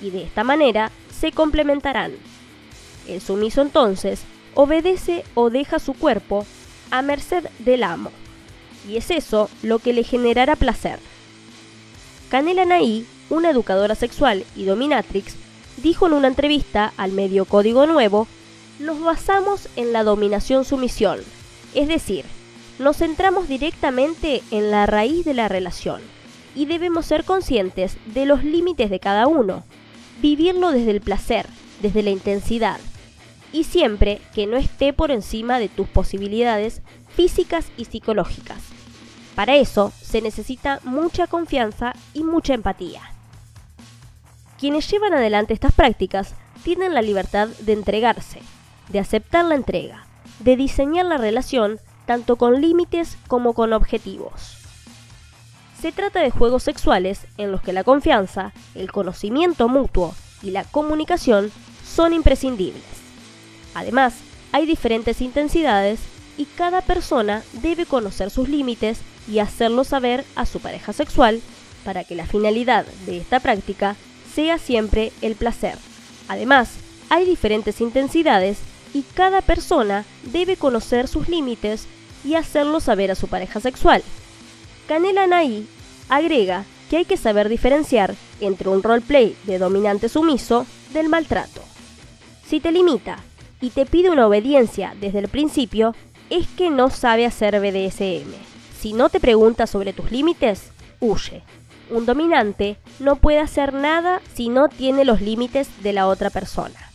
y 0.00 0.10
de 0.10 0.22
esta 0.22 0.44
manera 0.44 0.90
se 1.18 1.32
complementarán. 1.32 2.12
El 3.06 3.20
sumiso 3.20 3.62
entonces 3.62 4.22
obedece 4.54 5.24
o 5.34 5.50
deja 5.50 5.78
su 5.78 5.94
cuerpo 5.94 6.46
a 6.90 7.02
merced 7.02 7.46
del 7.58 7.82
amo 7.82 8.10
y 8.88 8.96
es 8.96 9.10
eso 9.10 9.50
lo 9.62 9.78
que 9.78 9.92
le 9.92 10.04
generará 10.04 10.56
placer. 10.56 10.98
Canela 12.30 12.64
Naí, 12.64 13.06
una 13.30 13.50
educadora 13.50 13.94
sexual 13.94 14.44
y 14.54 14.64
dominatrix, 14.64 15.34
dijo 15.78 16.06
en 16.06 16.14
una 16.14 16.28
entrevista 16.28 16.92
al 16.96 17.12
medio 17.12 17.44
Código 17.44 17.86
Nuevo, 17.86 18.26
nos 18.78 19.00
basamos 19.00 19.68
en 19.76 19.92
la 19.92 20.04
dominación-sumisión, 20.04 21.20
es 21.74 21.88
decir, 21.88 22.24
nos 22.78 22.98
centramos 22.98 23.48
directamente 23.48 24.42
en 24.50 24.70
la 24.70 24.86
raíz 24.86 25.24
de 25.24 25.34
la 25.34 25.48
relación 25.48 26.02
y 26.54 26.66
debemos 26.66 27.06
ser 27.06 27.24
conscientes 27.24 27.96
de 28.06 28.26
los 28.26 28.44
límites 28.44 28.90
de 28.90 29.00
cada 29.00 29.26
uno, 29.26 29.64
vivirlo 30.20 30.72
desde 30.72 30.90
el 30.90 31.00
placer, 31.00 31.46
desde 31.80 32.02
la 32.02 32.10
intensidad, 32.10 32.78
y 33.52 33.64
siempre 33.64 34.20
que 34.34 34.46
no 34.46 34.56
esté 34.56 34.92
por 34.92 35.10
encima 35.10 35.58
de 35.58 35.68
tus 35.68 35.88
posibilidades 35.88 36.82
físicas 37.08 37.66
y 37.76 37.86
psicológicas. 37.86 38.58
Para 39.34 39.56
eso 39.56 39.92
se 40.02 40.22
necesita 40.22 40.80
mucha 40.82 41.26
confianza 41.26 41.94
y 42.14 42.24
mucha 42.24 42.54
empatía. 42.54 43.02
Quienes 44.58 44.90
llevan 44.90 45.12
adelante 45.12 45.52
estas 45.52 45.72
prácticas 45.72 46.34
tienen 46.62 46.94
la 46.94 47.02
libertad 47.02 47.48
de 47.48 47.74
entregarse, 47.74 48.40
de 48.88 48.98
aceptar 48.98 49.44
la 49.44 49.54
entrega, 49.54 50.06
de 50.40 50.56
diseñar 50.56 51.06
la 51.06 51.16
relación 51.16 51.78
tanto 52.06 52.36
con 52.36 52.60
límites 52.60 53.16
como 53.26 53.52
con 53.52 53.72
objetivos. 53.72 54.56
Se 55.80 55.92
trata 55.92 56.20
de 56.20 56.30
juegos 56.30 56.62
sexuales 56.62 57.26
en 57.36 57.52
los 57.52 57.60
que 57.60 57.72
la 57.72 57.84
confianza, 57.84 58.52
el 58.74 58.90
conocimiento 58.90 59.68
mutuo 59.68 60.14
y 60.42 60.50
la 60.50 60.64
comunicación 60.64 61.50
son 61.84 62.12
imprescindibles. 62.12 62.82
Además, 63.74 64.14
hay 64.52 64.64
diferentes 64.66 65.20
intensidades 65.20 66.00
y 66.38 66.46
cada 66.46 66.80
persona 66.80 67.42
debe 67.62 67.86
conocer 67.86 68.30
sus 68.30 68.48
límites 68.48 69.00
y 69.28 69.38
hacerlo 69.40 69.84
saber 69.84 70.24
a 70.34 70.46
su 70.46 70.60
pareja 70.60 70.92
sexual 70.92 71.42
para 71.84 72.04
que 72.04 72.14
la 72.14 72.26
finalidad 72.26 72.86
de 73.06 73.18
esta 73.18 73.40
práctica 73.40 73.96
sea 74.34 74.58
siempre 74.58 75.12
el 75.20 75.34
placer. 75.34 75.76
Además, 76.28 76.70
hay 77.08 77.24
diferentes 77.24 77.80
intensidades 77.80 78.58
y 78.96 79.02
cada 79.14 79.42
persona 79.42 80.06
debe 80.22 80.56
conocer 80.56 81.06
sus 81.06 81.28
límites 81.28 81.86
y 82.24 82.34
hacerlo 82.34 82.80
saber 82.80 83.10
a 83.10 83.14
su 83.14 83.28
pareja 83.28 83.60
sexual. 83.60 84.02
Canela 84.88 85.26
Naí 85.26 85.68
agrega 86.08 86.64
que 86.88 86.96
hay 86.96 87.04
que 87.04 87.18
saber 87.18 87.50
diferenciar 87.50 88.14
entre 88.40 88.70
un 88.70 88.82
roleplay 88.82 89.36
de 89.44 89.58
dominante 89.58 90.08
sumiso 90.08 90.64
del 90.94 91.10
maltrato. 91.10 91.60
Si 92.46 92.58
te 92.58 92.72
limita 92.72 93.18
y 93.60 93.68
te 93.68 93.84
pide 93.84 94.08
una 94.08 94.26
obediencia 94.26 94.94
desde 94.98 95.18
el 95.18 95.28
principio, 95.28 95.94
es 96.30 96.46
que 96.48 96.70
no 96.70 96.88
sabe 96.88 97.26
hacer 97.26 97.60
BDSM. 97.60 98.32
Si 98.80 98.94
no 98.94 99.10
te 99.10 99.20
pregunta 99.20 99.66
sobre 99.66 99.92
tus 99.92 100.10
límites, 100.10 100.70
huye. 101.00 101.42
Un 101.90 102.06
dominante 102.06 102.78
no 102.98 103.16
puede 103.16 103.40
hacer 103.40 103.74
nada 103.74 104.22
si 104.32 104.48
no 104.48 104.68
tiene 104.70 105.04
los 105.04 105.20
límites 105.20 105.68
de 105.82 105.92
la 105.92 106.06
otra 106.06 106.30
persona. 106.30 106.86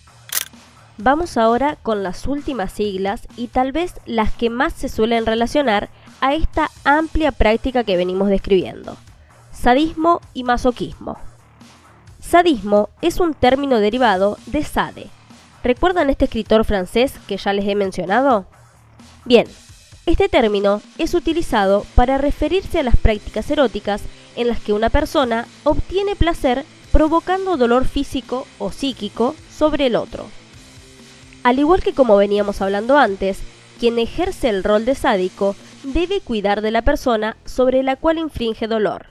Vamos 1.03 1.35
ahora 1.35 1.77
con 1.81 2.03
las 2.03 2.27
últimas 2.27 2.73
siglas 2.73 3.27
y 3.35 3.47
tal 3.47 3.71
vez 3.71 3.95
las 4.05 4.33
que 4.33 4.51
más 4.51 4.71
se 4.73 4.87
suelen 4.87 5.25
relacionar 5.25 5.89
a 6.19 6.35
esta 6.35 6.69
amplia 6.83 7.31
práctica 7.31 7.83
que 7.83 7.97
venimos 7.97 8.29
describiendo. 8.29 8.95
Sadismo 9.51 10.21
y 10.35 10.43
masoquismo. 10.43 11.17
Sadismo 12.19 12.89
es 13.01 13.19
un 13.19 13.33
término 13.33 13.79
derivado 13.79 14.37
de 14.45 14.63
sade. 14.63 15.07
¿Recuerdan 15.63 16.11
este 16.11 16.25
escritor 16.25 16.65
francés 16.65 17.13
que 17.27 17.37
ya 17.37 17.51
les 17.51 17.67
he 17.67 17.73
mencionado? 17.73 18.45
Bien, 19.25 19.47
este 20.05 20.29
término 20.29 20.83
es 20.99 21.15
utilizado 21.15 21.83
para 21.95 22.19
referirse 22.19 22.79
a 22.79 22.83
las 22.83 22.95
prácticas 22.95 23.49
eróticas 23.49 24.03
en 24.35 24.47
las 24.47 24.59
que 24.59 24.71
una 24.71 24.91
persona 24.91 25.47
obtiene 25.63 26.15
placer 26.15 26.63
provocando 26.91 27.57
dolor 27.57 27.85
físico 27.85 28.45
o 28.59 28.71
psíquico 28.71 29.33
sobre 29.49 29.87
el 29.87 29.95
otro. 29.95 30.27
Al 31.43 31.57
igual 31.57 31.81
que 31.81 31.93
como 31.93 32.17
veníamos 32.17 32.61
hablando 32.61 32.97
antes, 32.97 33.39
quien 33.79 33.97
ejerce 33.97 34.49
el 34.49 34.63
rol 34.63 34.85
de 34.85 34.93
sádico 34.93 35.55
debe 35.83 36.21
cuidar 36.21 36.61
de 36.61 36.69
la 36.69 36.83
persona 36.83 37.35
sobre 37.45 37.81
la 37.81 37.95
cual 37.95 38.19
infringe 38.19 38.67
dolor. 38.67 39.07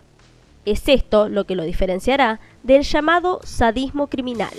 Es 0.65 0.87
esto 0.87 1.29
lo 1.29 1.45
que 1.45 1.57
lo 1.57 1.65
diferenciará 1.65 2.39
del 2.63 2.83
llamado 2.83 3.41
sadismo 3.43 4.07
criminal. 4.07 4.53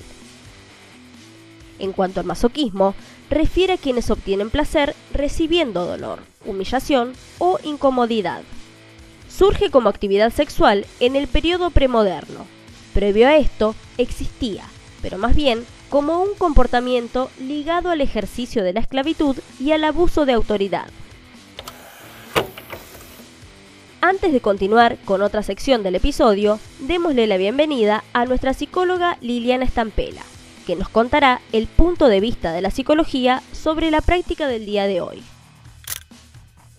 En 1.80 1.94
cuanto 1.94 2.20
al 2.20 2.26
masoquismo, 2.26 2.94
refiere 3.30 3.74
a 3.74 3.78
quienes 3.78 4.12
obtienen 4.12 4.50
placer 4.50 4.94
recibiendo 5.14 5.86
dolor, 5.86 6.20
humillación 6.46 7.14
o 7.40 7.58
incomodidad. 7.64 8.42
Surge 9.30 9.72
como 9.72 9.88
actividad 9.88 10.34
sexual 10.34 10.86
en 11.00 11.16
el 11.16 11.28
periodo 11.28 11.70
premoderno. 11.70 12.46
Previo 12.94 13.30
a 13.30 13.38
esto 13.38 13.74
existía, 13.98 14.66
pero 15.02 15.18
más 15.18 15.36
bien 15.36 15.66
como 15.92 16.24
un 16.24 16.34
comportamiento 16.36 17.30
ligado 17.40 17.92
al 17.92 18.02
ejercicio 18.02 18.64
de 18.64 18.74
la 18.74 18.80
esclavitud 18.80 19.36
y 19.60 19.74
al 19.74 19.84
abuso 19.84 20.26
de 20.26 20.34
autoridad. 20.34 20.88
Antes 24.02 24.34
de 24.34 24.42
continuar 24.42 24.98
con 25.06 25.22
otra 25.22 25.44
sección 25.44 25.84
del 25.84 25.94
episodio, 25.94 26.60
démosle 26.80 27.28
la 27.28 27.38
bienvenida 27.38 28.04
a 28.14 28.26
nuestra 28.26 28.56
psicóloga 28.56 29.20
Liliana 29.22 29.66
Estampela 29.66 30.24
que 30.66 30.76
nos 30.76 30.90
contará 30.90 31.42
el 31.52 31.68
punto 31.68 32.08
de 32.08 32.20
vista 32.20 32.54
de 32.54 32.62
la 32.62 32.72
psicología 32.72 33.42
sobre 33.52 33.92
la 33.92 34.02
práctica 34.02 34.48
del 34.48 34.66
día 34.66 34.88
de 34.88 35.02
hoy. 35.02 35.24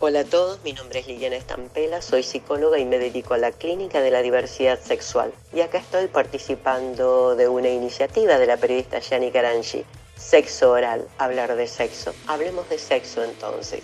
Hola 0.04 0.22
a 0.22 0.24
todos, 0.24 0.58
mi 0.64 0.72
nombre 0.72 0.98
es 0.98 1.06
Liliana 1.06 1.36
Estampela, 1.36 2.02
soy 2.02 2.24
psicóloga 2.24 2.76
y 2.76 2.84
me 2.84 2.98
dedico 2.98 3.34
a 3.34 3.38
la 3.38 3.52
clínica 3.52 4.00
de 4.00 4.10
la 4.10 4.20
diversidad 4.20 4.80
sexual. 4.80 5.32
Y 5.54 5.60
acá 5.60 5.78
estoy 5.78 6.08
participando 6.08 7.36
de 7.36 7.46
una 7.46 7.68
iniciativa 7.68 8.36
de 8.36 8.46
la 8.48 8.56
periodista 8.56 8.98
Yani 8.98 9.30
Karanji, 9.30 9.84
Sexo 10.16 10.72
Oral, 10.72 11.06
hablar 11.18 11.54
de 11.54 11.68
sexo. 11.68 12.12
Hablemos 12.26 12.68
de 12.68 12.80
sexo 12.80 13.22
entonces. 13.22 13.80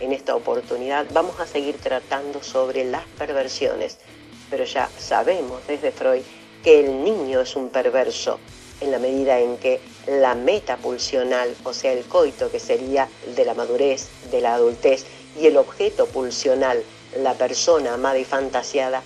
En 0.00 0.12
esta 0.12 0.36
oportunidad 0.36 1.06
vamos 1.14 1.40
a 1.40 1.46
seguir 1.46 1.78
tratando 1.78 2.42
sobre 2.42 2.84
las 2.84 3.06
perversiones, 3.16 3.96
pero 4.50 4.64
ya 4.64 4.90
sabemos 4.98 5.66
desde 5.66 5.92
Freud 5.92 6.24
que 6.62 6.80
el 6.80 7.02
niño 7.02 7.40
es 7.40 7.56
un 7.56 7.70
perverso 7.70 8.38
en 8.82 8.90
la 8.90 8.98
medida 8.98 9.40
en 9.40 9.56
que 9.56 9.80
la 10.06 10.34
meta 10.34 10.76
pulsional, 10.76 11.56
o 11.64 11.72
sea, 11.72 11.92
el 11.92 12.04
coito, 12.04 12.50
que 12.50 12.60
sería 12.60 13.08
de 13.34 13.46
la 13.46 13.54
madurez, 13.54 14.08
de 14.30 14.42
la 14.42 14.54
adultez, 14.54 15.06
y 15.40 15.46
el 15.46 15.56
objeto 15.56 16.06
pulsional, 16.06 16.82
la 17.16 17.34
persona 17.34 17.94
amada 17.94 18.18
y 18.18 18.24
fantasiada, 18.24 19.02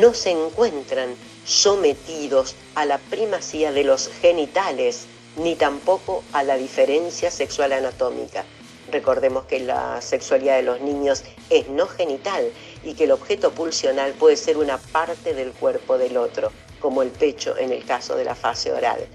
no 0.00 0.14
se 0.14 0.30
encuentran 0.30 1.14
sometidos 1.44 2.54
a 2.74 2.84
la 2.84 2.98
primacía 2.98 3.72
de 3.72 3.84
los 3.84 4.08
genitales, 4.08 5.06
ni 5.36 5.56
tampoco 5.56 6.22
a 6.32 6.42
la 6.42 6.56
diferencia 6.56 7.30
sexual 7.30 7.72
anatómica. 7.72 8.44
Recordemos 8.90 9.44
que 9.44 9.60
la 9.60 10.00
sexualidad 10.02 10.56
de 10.56 10.64
los 10.64 10.80
niños 10.80 11.24
es 11.50 11.68
no 11.68 11.86
genital 11.86 12.50
y 12.84 12.94
que 12.94 13.04
el 13.04 13.12
objeto 13.12 13.52
pulsional 13.52 14.12
puede 14.12 14.36
ser 14.36 14.58
una 14.58 14.78
parte 14.78 15.34
del 15.34 15.52
cuerpo 15.52 15.98
del 15.98 16.16
otro 16.16 16.52
como 16.80 17.02
el 17.02 17.10
pecho 17.10 17.56
en 17.56 17.72
el 17.72 17.84
caso 17.84 18.16
de 18.16 18.24
la 18.24 18.34
fase 18.34 18.72
oral. 18.72 19.06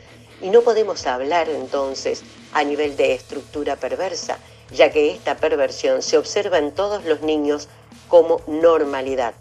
Y 0.41 0.49
no 0.49 0.61
podemos 0.61 1.05
hablar 1.05 1.49
entonces 1.49 2.23
a 2.53 2.63
nivel 2.63 2.95
de 2.95 3.13
estructura 3.13 3.75
perversa, 3.75 4.39
ya 4.71 4.91
que 4.91 5.11
esta 5.11 5.37
perversión 5.37 6.01
se 6.01 6.17
observa 6.17 6.57
en 6.57 6.71
todos 6.71 7.05
los 7.05 7.21
niños 7.21 7.67
como 8.07 8.41
normalidad. 8.47 9.33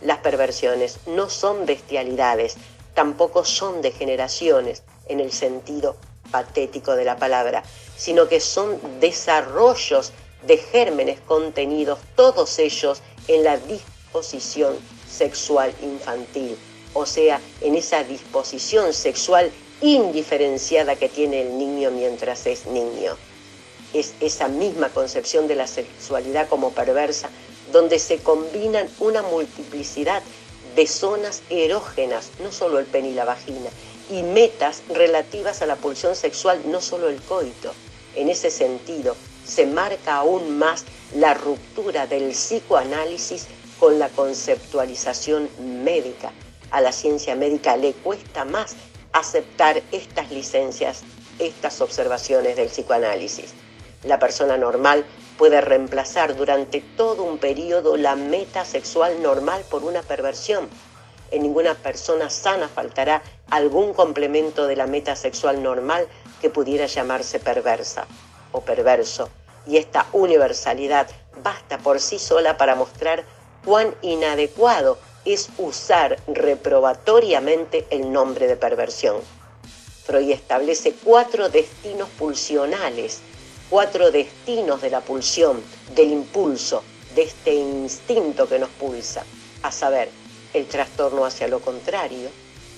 Las 0.00 0.18
perversiones 0.18 0.98
no 1.06 1.28
son 1.28 1.66
bestialidades, 1.66 2.56
tampoco 2.94 3.44
son 3.44 3.82
degeneraciones 3.82 4.82
en 5.08 5.20
el 5.20 5.32
sentido 5.32 5.96
patético 6.30 6.94
de 6.96 7.04
la 7.04 7.16
palabra, 7.16 7.62
sino 7.96 8.28
que 8.28 8.40
son 8.40 8.78
desarrollos 9.00 10.12
de 10.46 10.56
gérmenes 10.56 11.20
contenidos, 11.20 11.98
todos 12.16 12.58
ellos 12.58 13.02
en 13.28 13.44
la 13.44 13.58
disposición 13.58 14.74
sexual 15.08 15.74
infantil, 15.82 16.56
o 16.94 17.04
sea, 17.04 17.40
en 17.60 17.74
esa 17.74 18.02
disposición 18.04 18.94
sexual 18.94 19.50
indiferenciada 19.82 20.96
que 20.96 21.08
tiene 21.08 21.42
el 21.42 21.58
niño 21.58 21.90
mientras 21.90 22.46
es 22.46 22.66
niño. 22.66 23.16
Es 23.92 24.14
esa 24.20 24.48
misma 24.48 24.88
concepción 24.90 25.48
de 25.48 25.56
la 25.56 25.66
sexualidad 25.66 26.48
como 26.48 26.72
perversa, 26.72 27.28
donde 27.72 27.98
se 27.98 28.18
combinan 28.18 28.88
una 28.98 29.22
multiplicidad 29.22 30.22
de 30.76 30.86
zonas 30.86 31.42
erógenas, 31.50 32.30
no 32.40 32.52
solo 32.52 32.78
el 32.78 32.86
pene 32.86 33.10
y 33.10 33.14
la 33.14 33.24
vagina, 33.24 33.70
y 34.10 34.22
metas 34.22 34.82
relativas 34.88 35.62
a 35.62 35.66
la 35.66 35.76
pulsión 35.76 36.14
sexual, 36.14 36.60
no 36.66 36.80
solo 36.80 37.08
el 37.08 37.20
coito. 37.22 37.72
En 38.14 38.28
ese 38.28 38.50
sentido, 38.50 39.16
se 39.44 39.66
marca 39.66 40.16
aún 40.16 40.58
más 40.58 40.84
la 41.14 41.34
ruptura 41.34 42.06
del 42.06 42.30
psicoanálisis 42.30 43.46
con 43.78 43.98
la 43.98 44.08
conceptualización 44.08 45.48
médica. 45.84 46.32
A 46.70 46.80
la 46.80 46.92
ciencia 46.92 47.34
médica 47.34 47.76
le 47.76 47.92
cuesta 47.94 48.44
más 48.44 48.76
aceptar 49.12 49.82
estas 49.90 50.30
licencias, 50.30 51.02
estas 51.38 51.80
observaciones 51.80 52.56
del 52.56 52.68
psicoanálisis. 52.68 53.54
La 54.02 54.18
persona 54.18 54.56
normal 54.56 55.04
puede 55.36 55.60
reemplazar 55.60 56.34
durante 56.34 56.80
todo 56.80 57.22
un 57.22 57.36
periodo 57.36 57.98
la 57.98 58.16
meta 58.16 58.64
sexual 58.64 59.20
normal 59.22 59.62
por 59.70 59.84
una 59.84 60.00
perversión. 60.02 60.70
En 61.30 61.42
ninguna 61.42 61.74
persona 61.74 62.30
sana 62.30 62.68
faltará 62.68 63.22
algún 63.50 63.92
complemento 63.92 64.66
de 64.66 64.76
la 64.76 64.86
meta 64.86 65.16
sexual 65.16 65.62
normal 65.62 66.08
que 66.40 66.48
pudiera 66.48 66.86
llamarse 66.86 67.40
perversa 67.40 68.06
o 68.52 68.62
perverso. 68.62 69.28
Y 69.66 69.76
esta 69.76 70.06
universalidad 70.12 71.06
basta 71.42 71.76
por 71.78 72.00
sí 72.00 72.18
sola 72.18 72.56
para 72.56 72.74
mostrar 72.74 73.24
cuán 73.64 73.94
inadecuado 74.00 74.98
es 75.26 75.50
usar 75.58 76.18
reprobatoriamente 76.26 77.86
el 77.90 78.10
nombre 78.10 78.46
de 78.46 78.56
perversión. 78.56 79.16
Freud 80.04 80.30
establece 80.30 80.94
cuatro 81.04 81.50
destinos 81.50 82.08
pulsionales 82.18 83.20
cuatro 83.70 84.10
destinos 84.10 84.82
de 84.82 84.90
la 84.90 85.00
pulsión, 85.00 85.62
del 85.94 86.10
impulso, 86.10 86.82
de 87.14 87.22
este 87.22 87.54
instinto 87.54 88.48
que 88.48 88.58
nos 88.58 88.68
pulsa, 88.70 89.24
a 89.62 89.70
saber, 89.70 90.10
el 90.52 90.66
trastorno 90.66 91.24
hacia 91.24 91.46
lo 91.46 91.60
contrario, 91.60 92.28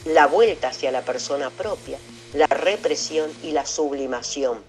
la 0.05 0.27
vuelta 0.27 0.69
hacia 0.69 0.93
la 0.93 1.01
persona 1.01 1.49
propia, 1.49 1.99
la 2.35 2.47
represión 2.47 3.31
y 3.43 3.53
la 3.53 3.65
sublimación, 3.65 4.63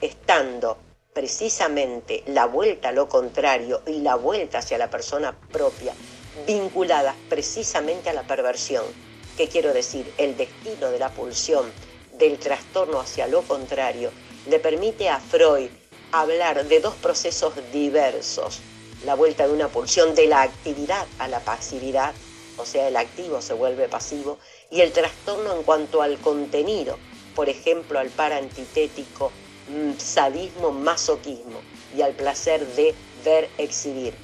estando 0.00 0.78
precisamente 1.12 2.22
la 2.26 2.46
vuelta 2.46 2.88
a 2.88 2.92
lo 2.92 3.08
contrario 3.08 3.82
y 3.86 3.98
la 4.00 4.14
vuelta 4.14 4.58
hacia 4.58 4.78
la 4.78 4.88
persona 4.88 5.36
propia 5.52 5.92
vinculadas 6.46 7.16
precisamente 7.28 8.08
a 8.08 8.14
la 8.14 8.22
perversión. 8.22 8.84
¿Qué 9.36 9.48
quiero 9.48 9.74
decir? 9.74 10.10
El 10.16 10.36
destino 10.36 10.90
de 10.90 10.98
la 10.98 11.10
pulsión, 11.10 11.70
del 12.16 12.38
trastorno 12.38 13.00
hacia 13.00 13.26
lo 13.26 13.42
contrario, 13.42 14.10
le 14.50 14.58
permite 14.58 15.08
a 15.08 15.20
Freud 15.20 15.70
hablar 16.10 16.66
de 16.66 16.80
dos 16.80 16.96
procesos 16.96 17.52
diversos, 17.72 18.58
la 19.04 19.14
vuelta 19.14 19.46
de 19.46 19.52
una 19.52 19.68
pulsión 19.68 20.16
de 20.16 20.26
la 20.26 20.42
actividad 20.42 21.06
a 21.20 21.28
la 21.28 21.38
pasividad, 21.38 22.12
o 22.56 22.66
sea, 22.66 22.88
el 22.88 22.96
activo 22.96 23.40
se 23.40 23.54
vuelve 23.54 23.88
pasivo, 23.88 24.38
y 24.68 24.80
el 24.80 24.90
trastorno 24.90 25.54
en 25.54 25.62
cuanto 25.62 26.02
al 26.02 26.18
contenido, 26.18 26.98
por 27.36 27.48
ejemplo, 27.48 28.00
al 28.00 28.08
par 28.08 28.32
antitético, 28.32 29.30
mm, 29.68 29.92
sadismo, 29.98 30.72
masoquismo, 30.72 31.60
y 31.96 32.02
al 32.02 32.14
placer 32.14 32.66
de 32.74 32.92
ver 33.24 33.48
exhibir. 33.56 34.14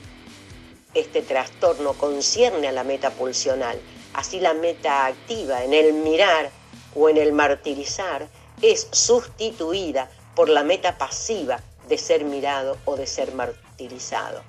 Este 0.93 1.23
trastorno 1.23 1.93
concierne 1.93 2.67
a 2.67 2.73
la 2.73 2.83
meta 2.83 3.11
pulsional, 3.11 3.79
así 4.13 4.41
la 4.41 4.55
meta 4.55 5.07
activa 5.07 5.63
en 5.63 5.73
el 5.73 5.93
mirar 5.93 6.51
o 6.97 7.09
en 7.09 7.17
el 7.17 7.33
martirizar 7.33 8.29
es 8.63 8.89
sustituida 8.91 10.11
por 10.37 10.51
la 10.51 10.63
meta 10.63 10.99
pasiva 10.99 11.61
de 11.89 11.97
ser 11.97 12.25
mirado 12.25 12.77
o 12.85 12.95
de 12.97 13.07
ser 13.07 13.33
martirizado. 13.33 14.43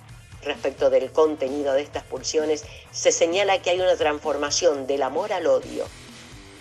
Respecto 0.44 0.90
del 0.90 1.12
contenido 1.12 1.74
de 1.74 1.82
estas 1.82 2.04
pulsiones, 2.04 2.66
se 2.92 3.12
señala 3.12 3.62
que 3.62 3.70
hay 3.70 3.80
una 3.80 3.96
transformación 3.96 4.86
del 4.86 5.02
amor 5.02 5.32
al 5.32 5.48
odio. 5.48 5.86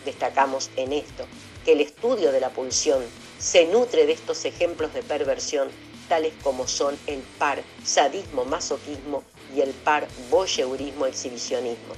Destacamos 0.04 0.70
en 0.76 0.92
esto 0.92 1.26
que 1.64 1.72
el 1.72 1.80
estudio 1.80 2.30
de 2.30 2.40
la 2.40 2.50
pulsión 2.50 3.02
se 3.38 3.66
nutre 3.66 4.06
de 4.06 4.12
estos 4.12 4.44
ejemplos 4.44 4.94
de 4.94 5.02
perversión, 5.02 5.68
tales 6.08 6.32
como 6.44 6.68
son 6.68 6.96
el 7.08 7.20
par 7.38 7.62
sadismo-masoquismo 7.84 9.24
y 9.54 9.60
el 9.60 9.70
par 9.70 10.06
voyeurismo-exhibicionismo. 10.30 11.94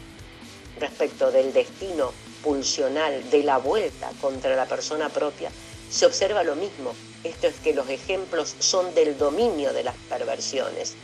Respecto 0.81 1.31
del 1.31 1.53
destino 1.53 2.13
pulsional 2.43 3.29
de 3.31 3.43
la 3.43 3.59
vuelta 3.59 4.11
contra 4.21 4.57
la 4.57 4.65
persona 4.65 5.11
propia, 5.11 5.51
se 5.91 6.07
observa 6.07 6.43
lo 6.43 6.57
mismo. 6.57 6.95
Esto 7.25 7.49
es 7.49 7.57
que 7.57 7.75
los 7.75 7.89
ejemplos 7.89 8.55
son 8.61 8.95
del 8.95 9.19
dominio 9.19 9.73
de 9.73 9.83
las 9.83 9.97
perversiones, 10.09 10.95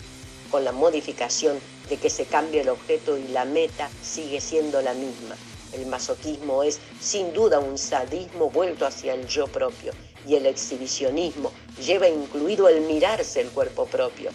con 0.51 0.65
la 0.65 0.73
modificación 0.73 1.59
de 1.89 1.97
que 1.97 2.09
se 2.09 2.27
cambie 2.27 2.61
el 2.61 2.69
objeto 2.69 3.19
y 3.19 3.29
la 3.29 3.45
meta 3.45 3.91
sigue 4.03 4.41
siendo 4.41 4.81
la 4.81 4.95
misma. 4.95 5.37
El 5.73 5.87
masoquismo 5.87 6.63
es 6.63 6.79
sin 7.01 7.33
duda 7.33 7.59
un 7.59 7.77
sadismo 7.77 8.51
vuelto 8.51 8.87
hacia 8.87 9.15
el 9.15 9.27
yo 9.27 9.49
propio 9.49 9.93
y 10.27 10.37
el 10.37 10.47
exhibicionismo 10.47 11.53
lleva 11.85 12.09
incluido 12.09 12.69
el 12.69 12.83
mirarse 12.83 13.41
el 13.41 13.51
cuerpo 13.51 13.87
propio. 13.87 14.31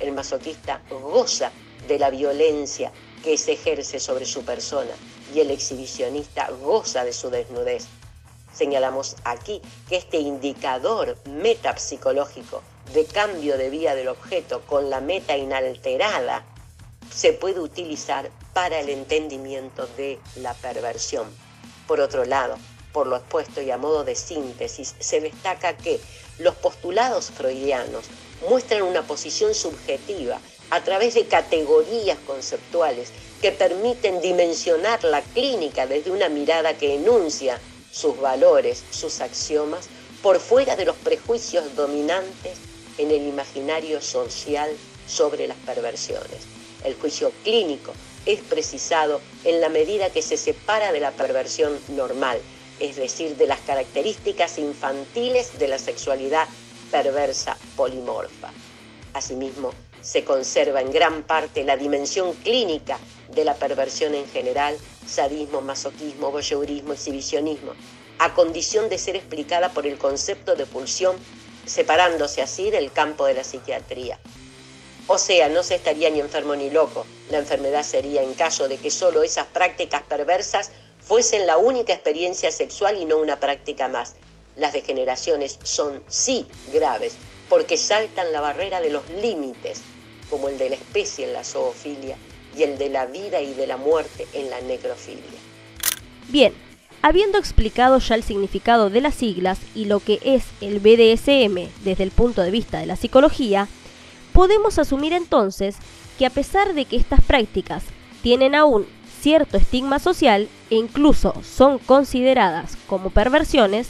El 0.00 0.12
masoquista 0.12 0.82
goza 0.90 1.50
de 1.88 1.98
la 1.98 2.10
violencia 2.10 2.92
que 3.24 3.38
se 3.38 3.52
ejerce 3.52 3.98
sobre 3.98 4.26
su 4.26 4.44
persona 4.44 4.92
y 5.34 5.40
el 5.40 5.50
exhibicionista 5.50 6.50
goza 6.62 7.04
de 7.04 7.12
su 7.14 7.30
desnudez. 7.30 7.86
Señalamos 8.54 9.16
aquí 9.24 9.62
que 9.88 9.96
este 9.96 10.18
indicador 10.18 11.16
metapsicológico 11.24 12.62
de 12.92 13.06
cambio 13.06 13.56
de 13.56 13.70
vía 13.70 13.94
del 13.94 14.08
objeto 14.08 14.60
con 14.66 14.90
la 14.90 15.00
meta 15.00 15.36
inalterada 15.36 16.44
se 17.10 17.32
puede 17.32 17.60
utilizar 17.60 18.30
para 18.52 18.80
el 18.80 18.88
entendimiento 18.88 19.86
de 19.96 20.18
la 20.36 20.54
perversión. 20.54 21.26
Por 21.86 22.00
otro 22.00 22.24
lado, 22.24 22.56
por 22.92 23.06
lo 23.06 23.16
expuesto 23.16 23.62
y 23.62 23.70
a 23.70 23.78
modo 23.78 24.04
de 24.04 24.14
síntesis, 24.14 24.94
se 24.98 25.20
destaca 25.20 25.76
que 25.76 26.00
los 26.38 26.54
postulados 26.54 27.30
freudianos 27.30 28.04
muestran 28.48 28.82
una 28.82 29.02
posición 29.02 29.54
subjetiva 29.54 30.38
a 30.70 30.82
través 30.82 31.14
de 31.14 31.26
categorías 31.26 32.18
conceptuales 32.26 33.12
que 33.40 33.52
permiten 33.52 34.20
dimensionar 34.20 35.04
la 35.04 35.20
clínica 35.20 35.86
desde 35.86 36.10
una 36.10 36.28
mirada 36.28 36.76
que 36.76 36.94
enuncia 36.94 37.60
sus 37.92 38.20
valores, 38.20 38.82
sus 38.90 39.20
axiomas, 39.20 39.88
por 40.22 40.40
fuera 40.40 40.74
de 40.74 40.84
los 40.84 40.96
prejuicios 40.96 41.76
dominantes 41.76 42.58
en 42.98 43.10
el 43.10 43.26
imaginario 43.26 44.00
social 44.00 44.70
sobre 45.06 45.46
las 45.46 45.56
perversiones. 45.58 46.46
El 46.84 46.94
juicio 46.94 47.32
clínico 47.44 47.92
es 48.26 48.40
precisado 48.40 49.20
en 49.44 49.60
la 49.60 49.68
medida 49.68 50.10
que 50.10 50.22
se 50.22 50.36
separa 50.36 50.92
de 50.92 51.00
la 51.00 51.10
perversión 51.12 51.78
normal, 51.88 52.40
es 52.80 52.96
decir, 52.96 53.36
de 53.36 53.46
las 53.46 53.60
características 53.60 54.58
infantiles 54.58 55.58
de 55.58 55.68
la 55.68 55.78
sexualidad 55.78 56.48
perversa 56.90 57.56
polimorfa. 57.76 58.50
Asimismo, 59.12 59.72
se 60.00 60.24
conserva 60.24 60.80
en 60.80 60.90
gran 60.90 61.22
parte 61.22 61.64
la 61.64 61.76
dimensión 61.76 62.32
clínica 62.34 62.98
de 63.28 63.44
la 63.44 63.54
perversión 63.54 64.14
en 64.14 64.28
general, 64.28 64.76
sadismo, 65.12 65.60
masoquismo, 65.60 66.30
voyeurismo, 66.30 66.94
exhibicionismo, 66.94 67.72
a 68.18 68.34
condición 68.34 68.88
de 68.88 68.98
ser 68.98 69.14
explicada 69.14 69.72
por 69.72 69.86
el 69.86 69.98
concepto 69.98 70.54
de 70.56 70.66
pulsión, 70.66 71.16
separándose 71.66 72.42
así 72.42 72.70
del 72.70 72.90
campo 72.90 73.26
de 73.26 73.34
la 73.34 73.44
psiquiatría. 73.44 74.18
O 75.06 75.18
sea, 75.18 75.48
no 75.48 75.62
se 75.62 75.74
estaría 75.74 76.10
ni 76.10 76.20
enfermo 76.20 76.56
ni 76.56 76.70
loco. 76.70 77.04
La 77.30 77.38
enfermedad 77.38 77.82
sería 77.82 78.22
en 78.22 78.34
caso 78.34 78.68
de 78.68 78.78
que 78.78 78.90
solo 78.90 79.22
esas 79.22 79.46
prácticas 79.46 80.02
perversas 80.02 80.70
fuesen 81.00 81.46
la 81.46 81.58
única 81.58 81.92
experiencia 81.92 82.50
sexual 82.50 82.96
y 82.96 83.04
no 83.04 83.18
una 83.18 83.38
práctica 83.38 83.88
más. 83.88 84.14
Las 84.56 84.72
degeneraciones 84.72 85.58
son 85.62 86.02
sí 86.08 86.46
graves, 86.72 87.14
porque 87.48 87.76
saltan 87.76 88.32
la 88.32 88.40
barrera 88.40 88.80
de 88.80 88.90
los 88.90 89.08
límites, 89.10 89.82
como 90.30 90.48
el 90.48 90.56
de 90.56 90.70
la 90.70 90.76
especie 90.76 91.26
en 91.26 91.32
la 91.32 91.44
zoofilia 91.44 92.16
y 92.56 92.62
el 92.62 92.78
de 92.78 92.88
la 92.88 93.06
vida 93.06 93.40
y 93.40 93.54
de 93.54 93.66
la 93.66 93.76
muerte 93.76 94.26
en 94.32 94.50
la 94.50 94.60
necrofilia. 94.60 95.22
Bien, 96.28 96.52
habiendo 97.02 97.38
explicado 97.38 97.98
ya 97.98 98.14
el 98.14 98.22
significado 98.22 98.90
de 98.90 99.00
las 99.00 99.14
siglas 99.14 99.58
y 99.74 99.86
lo 99.86 100.00
que 100.00 100.18
es 100.22 100.44
el 100.60 100.80
BDSM 100.80 101.68
desde 101.84 102.04
el 102.04 102.10
punto 102.10 102.42
de 102.42 102.50
vista 102.50 102.78
de 102.78 102.86
la 102.86 102.96
psicología, 102.96 103.68
podemos 104.32 104.78
asumir 104.78 105.12
entonces 105.12 105.76
que 106.18 106.26
a 106.26 106.30
pesar 106.30 106.74
de 106.74 106.84
que 106.84 106.96
estas 106.96 107.22
prácticas 107.22 107.84
tienen 108.22 108.54
aún 108.54 108.86
cierto 109.20 109.56
estigma 109.56 109.98
social 109.98 110.48
e 110.70 110.76
incluso 110.76 111.34
son 111.42 111.78
consideradas 111.78 112.76
como 112.86 113.10
perversiones, 113.10 113.88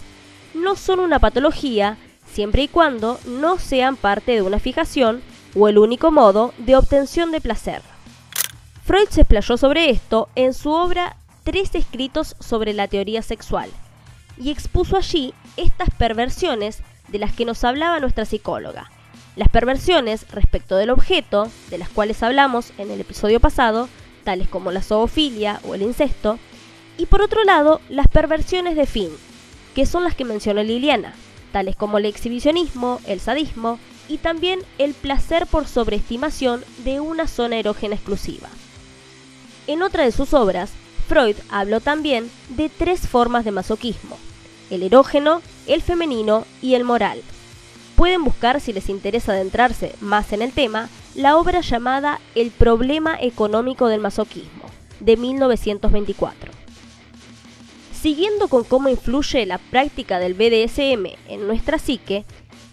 no 0.55 0.77
son 0.77 1.01
una 1.01 1.19
patología 1.19 1.97
siempre 2.31 2.63
y 2.63 2.69
cuando 2.69 3.19
no 3.27 3.59
sean 3.59 3.97
parte 3.97 4.33
de 4.33 4.43
una 4.43 4.59
fijación 4.59 5.23
o 5.55 5.69
el 5.69 5.79
único 5.79 6.11
modo 6.11 6.53
de 6.59 6.77
obtención 6.77 7.31
de 7.31 7.41
placer. 7.41 7.83
Freud 8.93 9.09
se 9.09 9.23
explayó 9.23 9.57
sobre 9.57 9.89
esto 9.89 10.29
en 10.35 10.53
su 10.53 10.71
obra 10.71 11.17
Tres 11.45 11.75
escritos 11.75 12.37
sobre 12.41 12.75
la 12.75 12.89
teoría 12.89 13.23
sexual 13.23 13.71
y 14.37 14.51
expuso 14.51 14.99
allí 14.99 15.33
estas 15.57 15.89
perversiones 15.97 16.83
de 17.09 17.19
las 17.19 17.33
que 17.33 17.47
nos 17.47 17.65
hablaba 17.65 18.01
nuestra 18.01 18.27
psicóloga. 18.27 18.91
Las 19.35 19.49
perversiones 19.49 20.31
respecto 20.31 20.77
del 20.77 20.91
objeto, 20.91 21.51
de 21.71 21.79
las 21.79 21.89
cuales 21.89 22.23
hablamos 22.23 22.75
en 22.77 22.91
el 22.91 23.01
episodio 23.01 23.41
pasado, 23.41 23.89
tales 24.25 24.51
como 24.51 24.71
la 24.73 24.83
zoofilia 24.83 25.59
o 25.67 25.75
el 25.75 25.81
incesto, 25.81 26.39
y 26.99 27.07
por 27.07 27.23
otro 27.23 27.45
lado, 27.45 27.81
las 27.89 28.09
perversiones 28.09 28.77
de 28.77 28.85
fin, 28.85 29.09
que 29.75 29.87
son 29.87 30.05
las 30.05 30.15
que 30.15 30.27
mencionó 30.27 30.63
Liliana, 30.63 31.15
tales 31.51 31.77
como 31.77 31.97
el 31.97 32.05
exhibicionismo, 32.05 33.01
el 33.07 33.21
sadismo 33.21 33.79
y 34.07 34.19
también 34.19 34.61
el 34.77 34.93
placer 34.93 35.47
por 35.47 35.67
sobreestimación 35.67 36.63
de 36.85 37.01
una 37.01 37.27
zona 37.27 37.57
erógena 37.57 37.95
exclusiva. 37.95 38.51
En 39.67 39.83
otra 39.83 40.05
de 40.05 40.13
sus 40.13 40.35
obras, 40.35 40.71
Freud 41.09 41.37
habló 41.51 41.81
también 41.81 42.31
de 42.49 42.69
tres 42.69 43.07
formas 43.07 43.45
de 43.45 43.53
masoquismo, 43.53 44.17
el 44.71 44.83
erógeno, 44.83 45.43
el 45.67 45.83
femenino 45.83 46.45
y 46.61 46.75
el 46.75 46.85
moral. 46.85 47.23
Pueden 47.97 48.25
buscar, 48.25 48.61
si 48.61 48.73
les 48.73 48.89
interesa 48.89 49.33
adentrarse 49.33 49.95
más 50.01 50.33
en 50.33 50.43
el 50.43 50.53
tema, 50.53 50.89
la 51.15 51.37
obra 51.37 51.61
llamada 51.61 52.21
El 52.35 52.51
problema 52.51 53.17
económico 53.21 53.87
del 53.89 54.01
masoquismo, 54.01 54.65
de 55.01 55.17
1924. 55.17 56.51
Siguiendo 57.93 58.49
con 58.49 58.65
cómo 58.65 58.89
influye 58.89 59.47
la 59.47 59.59
práctica 59.59 60.19
del 60.19 60.35
BDSM 60.35 61.07
en 61.29 61.47
nuestra 61.47 61.79
psique, 61.79 62.25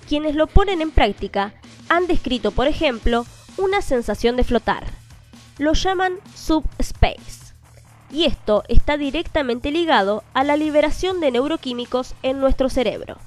quienes 0.08 0.36
lo 0.36 0.48
ponen 0.48 0.82
en 0.82 0.90
práctica 0.90 1.54
han 1.90 2.08
descrito, 2.08 2.52
por 2.52 2.68
ejemplo, 2.68 3.26
una 3.58 3.82
sensación 3.82 4.38
de 4.38 4.44
flotar. 4.44 4.99
Lo 5.60 5.74
llaman 5.74 6.14
subspace. 6.34 7.54
Y 8.10 8.24
esto 8.24 8.64
está 8.70 8.98
directamente 8.98 9.72
ligado 9.72 10.24
a 10.34 10.44
la 10.44 10.56
liberación 10.56 11.20
de 11.20 11.32
neuroquímicos 11.32 12.16
en 12.24 12.40
nuestro 12.40 12.70
cerebro. 12.70 13.18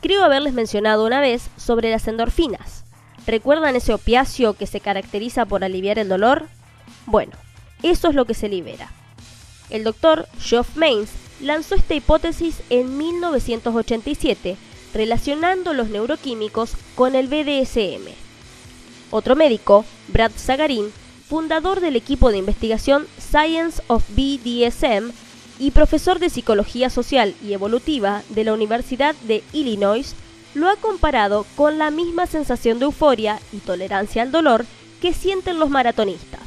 Creo 0.00 0.24
haberles 0.24 0.54
mencionado 0.54 1.04
una 1.06 1.20
vez 1.20 1.50
sobre 1.56 1.90
las 1.90 2.08
endorfinas. 2.08 2.84
¿Recuerdan 3.26 3.76
ese 3.76 3.92
opiáceo 3.92 4.54
que 4.54 4.66
se 4.66 4.80
caracteriza 4.80 5.44
por 5.44 5.64
aliviar 5.64 5.98
el 5.98 6.08
dolor? 6.08 6.48
Bueno, 7.04 7.32
eso 7.82 8.08
es 8.08 8.14
lo 8.14 8.24
que 8.24 8.34
se 8.34 8.48
libera. 8.48 8.90
El 9.68 9.84
doctor 9.84 10.26
Geoff 10.40 10.76
Mains 10.76 11.10
lanzó 11.40 11.74
esta 11.74 11.94
hipótesis 11.94 12.62
en 12.70 12.96
1987 12.96 14.56
relacionando 14.94 15.74
los 15.74 15.88
neuroquímicos 15.88 16.72
con 16.94 17.14
el 17.14 17.28
BDSM. 17.28 18.08
Otro 19.10 19.36
médico, 19.36 19.84
Brad 20.08 20.32
Sagarin, 20.36 20.90
fundador 21.28 21.80
del 21.80 21.96
equipo 21.96 22.30
de 22.30 22.38
investigación 22.38 23.06
Science 23.18 23.82
of 23.86 24.04
BDSM 24.10 25.10
y 25.58 25.70
profesor 25.70 26.18
de 26.18 26.30
psicología 26.30 26.90
social 26.90 27.34
y 27.42 27.52
evolutiva 27.52 28.22
de 28.28 28.44
la 28.44 28.52
Universidad 28.52 29.14
de 29.22 29.42
Illinois, 29.52 30.14
lo 30.54 30.68
ha 30.68 30.76
comparado 30.76 31.46
con 31.56 31.78
la 31.78 31.90
misma 31.90 32.26
sensación 32.26 32.78
de 32.78 32.84
euforia 32.84 33.40
y 33.52 33.58
tolerancia 33.58 34.22
al 34.22 34.32
dolor 34.32 34.66
que 35.00 35.12
sienten 35.12 35.58
los 35.58 35.70
maratonistas. 35.70 36.40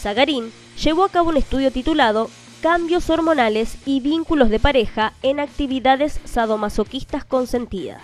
Sagarin 0.00 0.52
llevó 0.82 1.04
a 1.04 1.08
cabo 1.08 1.30
un 1.30 1.36
estudio 1.36 1.70
titulado 1.70 2.30
Cambios 2.60 3.10
hormonales 3.10 3.76
y 3.84 4.00
vínculos 4.00 4.48
de 4.48 4.58
pareja 4.58 5.12
en 5.22 5.38
actividades 5.38 6.18
sadomasoquistas 6.24 7.24
consentidas, 7.24 8.00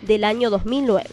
del 0.00 0.24
año 0.24 0.48
2009. 0.48 1.04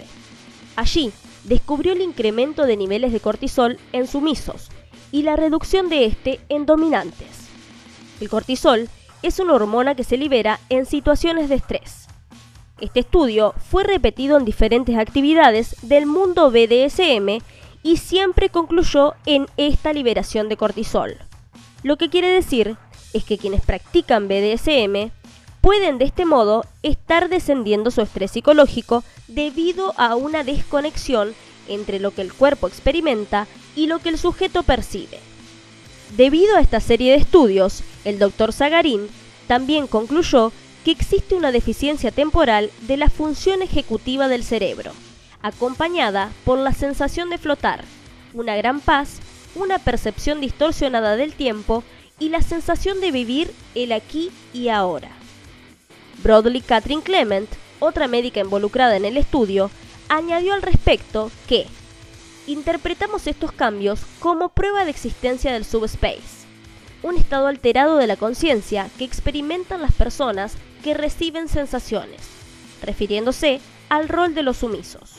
Allí 0.77 1.11
descubrió 1.47 1.93
el 1.93 2.01
incremento 2.01 2.65
de 2.65 2.77
niveles 2.77 3.13
de 3.13 3.19
cortisol 3.19 3.79
en 3.93 4.05
sumisos 4.05 4.69
y 5.11 5.23
la 5.23 5.35
reducción 5.35 5.89
de 5.89 6.05
este 6.05 6.39
en 6.49 6.65
dominantes. 6.65 7.47
El 8.19 8.29
cortisol 8.29 8.89
es 9.23 9.39
una 9.39 9.53
hormona 9.53 9.95
que 9.95 10.03
se 10.03 10.17
libera 10.17 10.59
en 10.69 10.85
situaciones 10.85 11.49
de 11.49 11.55
estrés. 11.55 12.07
Este 12.79 12.99
estudio 12.99 13.55
fue 13.69 13.83
repetido 13.83 14.37
en 14.37 14.45
diferentes 14.45 14.97
actividades 14.97 15.75
del 15.81 16.05
mundo 16.05 16.51
BDSM 16.51 17.39
y 17.81 17.97
siempre 17.97 18.49
concluyó 18.49 19.15
en 19.25 19.47
esta 19.55 19.93
liberación 19.93 20.49
de 20.49 20.57
cortisol. 20.57 21.17
Lo 21.81 21.97
que 21.97 22.09
quiere 22.09 22.29
decir 22.29 22.75
es 23.13 23.23
que 23.23 23.37
quienes 23.37 23.61
practican 23.61 24.27
BDSM 24.27 25.11
pueden 25.67 25.97
de 25.97 26.05
este 26.05 26.23
modo 26.23 26.63
estar 26.81 27.27
descendiendo 27.27 27.91
su 27.91 27.99
estrés 27.99 28.31
psicológico 28.31 29.03
debido 29.27 29.93
a 29.97 30.15
una 30.15 30.45
desconexión 30.45 31.35
entre 31.67 31.99
lo 31.99 32.11
que 32.11 32.21
el 32.21 32.31
cuerpo 32.31 32.69
experimenta 32.69 33.47
y 33.75 33.87
lo 33.87 33.99
que 33.99 34.07
el 34.07 34.17
sujeto 34.17 34.63
percibe. 34.63 35.19
Debido 36.15 36.55
a 36.55 36.61
esta 36.61 36.79
serie 36.79 37.11
de 37.11 37.17
estudios, 37.17 37.83
el 38.05 38.17
doctor 38.17 38.53
Zagarín 38.53 39.09
también 39.47 39.87
concluyó 39.87 40.53
que 40.85 40.91
existe 40.91 41.35
una 41.35 41.51
deficiencia 41.51 42.11
temporal 42.11 42.71
de 42.83 42.95
la 42.95 43.09
función 43.09 43.61
ejecutiva 43.61 44.29
del 44.29 44.45
cerebro, 44.45 44.93
acompañada 45.41 46.31
por 46.45 46.59
la 46.59 46.71
sensación 46.71 47.29
de 47.29 47.39
flotar, 47.39 47.83
una 48.33 48.55
gran 48.55 48.79
paz, 48.79 49.19
una 49.53 49.79
percepción 49.79 50.39
distorsionada 50.39 51.17
del 51.17 51.33
tiempo 51.33 51.83
y 52.19 52.29
la 52.29 52.41
sensación 52.41 53.01
de 53.01 53.11
vivir 53.11 53.51
el 53.75 53.91
aquí 53.91 54.31
y 54.53 54.69
ahora. 54.69 55.09
Broadly 56.23 56.61
Catherine 56.61 57.01
Clement, 57.01 57.49
otra 57.79 58.07
médica 58.07 58.39
involucrada 58.39 58.95
en 58.95 59.05
el 59.05 59.17
estudio, 59.17 59.69
añadió 60.09 60.53
al 60.53 60.61
respecto 60.61 61.31
que 61.47 61.67
interpretamos 62.47 63.27
estos 63.27 63.51
cambios 63.51 64.01
como 64.19 64.49
prueba 64.49 64.85
de 64.85 64.91
existencia 64.91 65.53
del 65.53 65.65
subspace, 65.65 66.45
un 67.03 67.17
estado 67.17 67.47
alterado 67.47 67.97
de 67.97 68.07
la 68.07 68.15
conciencia 68.15 68.89
que 68.97 69.03
experimentan 69.03 69.81
las 69.81 69.91
personas 69.91 70.53
que 70.83 70.93
reciben 70.93 71.47
sensaciones, 71.47 72.21
refiriéndose 72.81 73.59
al 73.89 74.09
rol 74.09 74.33
de 74.33 74.43
los 74.43 74.57
sumisos. 74.57 75.11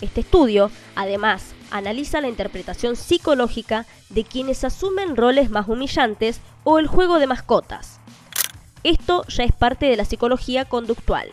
Este 0.00 0.22
estudio, 0.22 0.70
además, 0.94 1.52
analiza 1.70 2.20
la 2.20 2.28
interpretación 2.28 2.96
psicológica 2.96 3.86
de 4.08 4.24
quienes 4.24 4.64
asumen 4.64 5.16
roles 5.16 5.50
más 5.50 5.68
humillantes 5.68 6.40
o 6.64 6.78
el 6.78 6.86
juego 6.86 7.18
de 7.18 7.26
mascotas. 7.26 7.99
Esto 8.82 9.24
ya 9.28 9.44
es 9.44 9.52
parte 9.52 9.86
de 9.86 9.96
la 9.96 10.04
psicología 10.04 10.64
conductual. 10.64 11.30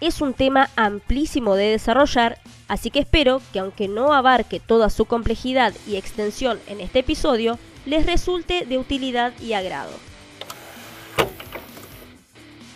Es 0.00 0.20
un 0.20 0.34
tema 0.34 0.70
amplísimo 0.76 1.54
de 1.54 1.66
desarrollar, 1.66 2.38
así 2.68 2.90
que 2.90 3.00
espero 3.00 3.40
que 3.52 3.60
aunque 3.60 3.88
no 3.88 4.12
abarque 4.12 4.58
toda 4.60 4.90
su 4.90 5.04
complejidad 5.04 5.74
y 5.86 5.96
extensión 5.96 6.58
en 6.66 6.80
este 6.80 7.00
episodio, 7.00 7.58
les 7.86 8.06
resulte 8.06 8.64
de 8.66 8.78
utilidad 8.78 9.32
y 9.40 9.52
agrado. 9.52 9.92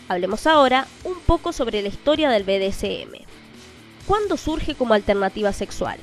Hablemos 0.08 0.46
ahora 0.46 0.86
un 1.04 1.18
poco 1.20 1.52
sobre 1.52 1.82
la 1.82 1.88
historia 1.88 2.30
del 2.30 2.44
BDSM. 2.44 3.24
¿Cuándo 4.06 4.36
surge 4.36 4.76
como 4.76 4.94
alternativa 4.94 5.52
sexual? 5.52 5.98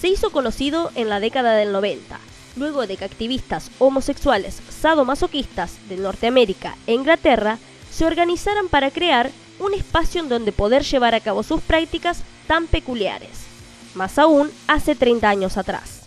se 0.00 0.08
hizo 0.08 0.30
conocido 0.30 0.90
en 0.94 1.10
la 1.10 1.20
década 1.20 1.52
del 1.54 1.72
90, 1.72 2.18
luego 2.60 2.86
de 2.86 2.96
que 2.96 3.04
activistas 3.04 3.70
homosexuales 3.80 4.60
sadomasoquistas 4.68 5.76
de 5.88 5.96
Norteamérica 5.96 6.76
e 6.86 6.94
Inglaterra 6.94 7.58
se 7.90 8.04
organizaran 8.04 8.68
para 8.68 8.92
crear 8.92 9.30
un 9.58 9.74
espacio 9.74 10.20
en 10.20 10.28
donde 10.28 10.52
poder 10.52 10.84
llevar 10.84 11.14
a 11.14 11.20
cabo 11.20 11.42
sus 11.42 11.60
prácticas 11.60 12.22
tan 12.46 12.66
peculiares, 12.66 13.46
más 13.94 14.18
aún 14.18 14.50
hace 14.68 14.94
30 14.94 15.28
años 15.28 15.56
atrás. 15.56 16.02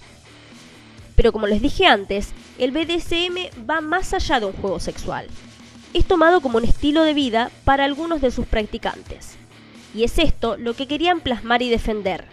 Pero 1.15 1.33
como 1.33 1.47
les 1.47 1.61
dije 1.61 1.85
antes, 1.85 2.29
el 2.57 2.71
BDSM 2.71 3.67
va 3.69 3.81
más 3.81 4.13
allá 4.13 4.39
de 4.39 4.45
un 4.45 4.53
juego 4.53 4.79
sexual. 4.79 5.27
Es 5.93 6.05
tomado 6.05 6.41
como 6.41 6.57
un 6.57 6.63
estilo 6.63 7.03
de 7.03 7.13
vida 7.13 7.51
para 7.65 7.83
algunos 7.83 8.21
de 8.21 8.31
sus 8.31 8.47
practicantes. 8.47 9.35
Y 9.93 10.03
es 10.03 10.17
esto 10.17 10.57
lo 10.57 10.73
que 10.73 10.87
querían 10.87 11.19
plasmar 11.19 11.61
y 11.61 11.69
defender, 11.69 12.25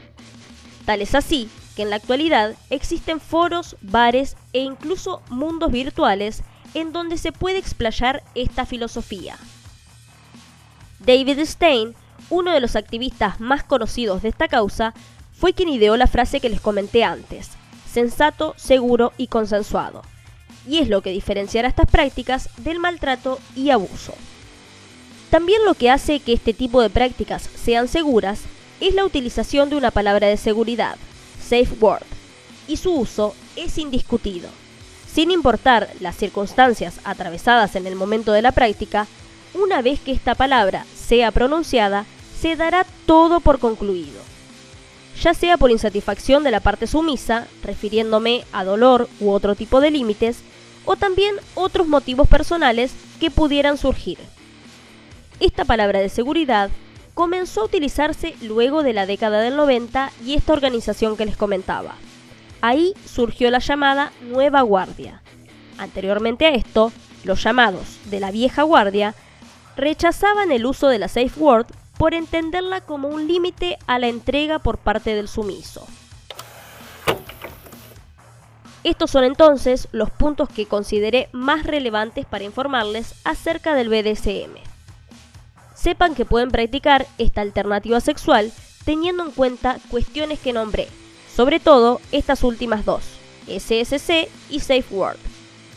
Tal 0.85 1.03
es 1.03 1.15
así 1.15 1.49
que 1.77 1.83
en 1.83 1.91
la 1.91 1.97
actualidad 1.97 2.55
existen 2.71 3.21
foros, 3.21 3.77
bares 3.81 4.37
e 4.53 4.61
incluso 4.61 5.23
mundos 5.31 5.71
virtuales 5.71 6.43
en 6.75 6.93
donde 6.93 7.19
se 7.19 7.33
puede 7.33 7.59
explayar 7.59 8.23
esta 8.35 8.67
filosofía. 8.67 9.37
David 11.01 11.41
Stein, 11.41 11.95
uno 12.29 12.53
de 12.53 12.61
los 12.61 12.77
activistas 12.77 13.41
más 13.41 13.65
conocidos 13.65 14.23
de 14.23 14.29
esta 14.29 14.49
causa, 14.49 14.95
fue 15.33 15.55
quien 15.55 15.71
ideó 15.71 15.97
la 15.97 16.07
frase 16.07 16.41
que 16.41 16.51
les 16.51 16.61
comenté 16.61 17.03
antes, 17.03 17.51
sensato, 17.91 18.55
seguro 18.57 19.13
y 19.17 19.29
consensuado, 19.29 20.03
y 20.69 20.79
es 20.79 20.89
lo 20.89 21.01
que 21.01 21.11
diferenciará 21.11 21.69
estas 21.69 21.91
prácticas 21.91 22.51
del 22.59 22.79
maltrato 22.79 23.39
y 23.57 23.71
abuso. 23.71 24.15
También 25.31 25.65
lo 25.65 25.75
que 25.75 25.91
hace 25.91 26.21
que 26.21 26.33
este 26.33 26.53
tipo 26.53 26.83
de 26.83 26.91
prácticas 26.91 27.49
sean 27.55 27.89
seguras 27.89 28.43
es 28.81 28.95
la 28.95 29.05
utilización 29.05 29.71
de 29.71 29.77
una 29.77 29.91
palabra 29.91 30.27
de 30.27 30.37
seguridad, 30.37 30.97
safe 31.51 31.75
word, 31.81 32.07
y 32.69 32.77
su 32.77 32.93
uso 32.93 33.35
es 33.57 33.77
indiscutido. 33.77 34.49
Sin 35.13 35.33
importar 35.33 35.91
las 35.99 36.15
circunstancias 36.15 37.01
atravesadas 37.03 37.75
en 37.75 37.89
el 37.89 37.97
momento 37.97 38.31
de 38.31 38.43
la 38.43 38.53
práctica, 38.53 39.09
una 39.55 39.83
vez 39.83 39.99
que 39.99 40.13
esta 40.13 40.37
palabra 40.37 40.87
sea 40.95 41.33
pronunciada, 41.33 42.07
se 42.41 42.55
dará 42.55 42.87
todo 43.05 43.41
por 43.41 43.59
concluido. 43.59 44.21
Ya 45.21 45.35
sea 45.35 45.57
por 45.57 45.73
insatisfacción 45.73 46.45
de 46.45 46.53
la 46.53 46.61
parte 46.61 46.87
sumisa, 46.87 47.49
refiriéndome 47.65 48.45
a 48.53 48.63
dolor 48.63 49.09
u 49.19 49.31
otro 49.31 49.57
tipo 49.57 49.81
de 49.81 49.91
límites, 49.91 50.39
o 50.85 50.95
también 50.95 51.35
otros 51.57 51.89
motivos 51.89 52.29
personales 52.29 52.93
que 53.19 53.33
pudieran 53.33 53.77
surgir. 53.77 54.19
Esta 55.41 55.65
palabra 55.65 55.99
de 55.99 56.09
seguridad 56.09 56.71
comenzó 57.21 57.61
a 57.61 57.65
utilizarse 57.65 58.35
luego 58.41 58.83
de 58.83 58.95
la 58.95 59.05
década 59.05 59.43
del 59.43 59.55
90 59.55 60.11
y 60.25 60.37
esta 60.37 60.55
organización 60.55 61.19
que 61.19 61.27
les 61.27 61.37
comentaba. 61.37 61.97
Ahí 62.63 62.95
surgió 63.05 63.51
la 63.51 63.59
llamada 63.59 64.11
Nueva 64.23 64.63
Guardia. 64.63 65.21
Anteriormente 65.77 66.47
a 66.47 66.55
esto, 66.55 66.93
los 67.25 67.43
llamados 67.45 67.99
de 68.07 68.21
la 68.21 68.31
Vieja 68.31 68.63
Guardia 68.63 69.15
rechazaban 69.77 70.51
el 70.51 70.65
uso 70.65 70.89
de 70.89 70.99
la 70.99 71.09
Safe 71.09 71.33
Word 71.37 71.67
por 71.99 72.15
entenderla 72.15 72.81
como 72.81 73.09
un 73.09 73.29
límite 73.29 73.77
a 73.87 73.99
la 73.99 74.07
entrega 74.07 74.59
por 74.59 74.79
parte 74.79 75.15
del 75.15 75.29
sumiso. 75.29 75.87
Estos 78.83 79.11
son 79.11 79.25
entonces 79.25 79.89
los 79.93 80.11
puntos 80.11 80.49
que 80.49 80.65
consideré 80.65 81.29
más 81.33 81.65
relevantes 81.65 82.25
para 82.25 82.45
informarles 82.45 83.15
acerca 83.25 83.75
del 83.75 83.91
BDSM. 83.91 84.70
Sepan 85.81 86.15
que 86.15 86.27
pueden 86.27 86.51
practicar 86.51 87.07
esta 87.17 87.41
alternativa 87.41 88.01
sexual 88.01 88.53
teniendo 88.85 89.25
en 89.25 89.31
cuenta 89.31 89.79
cuestiones 89.91 90.39
que 90.39 90.53
nombré, 90.53 90.89
sobre 91.35 91.59
todo 91.59 92.03
estas 92.13 92.45
últimas 92.45 92.85
dos, 92.85 93.03
SSC 93.47 94.29
y 94.51 94.61
Safe 94.61 94.85
Word, 94.91 95.17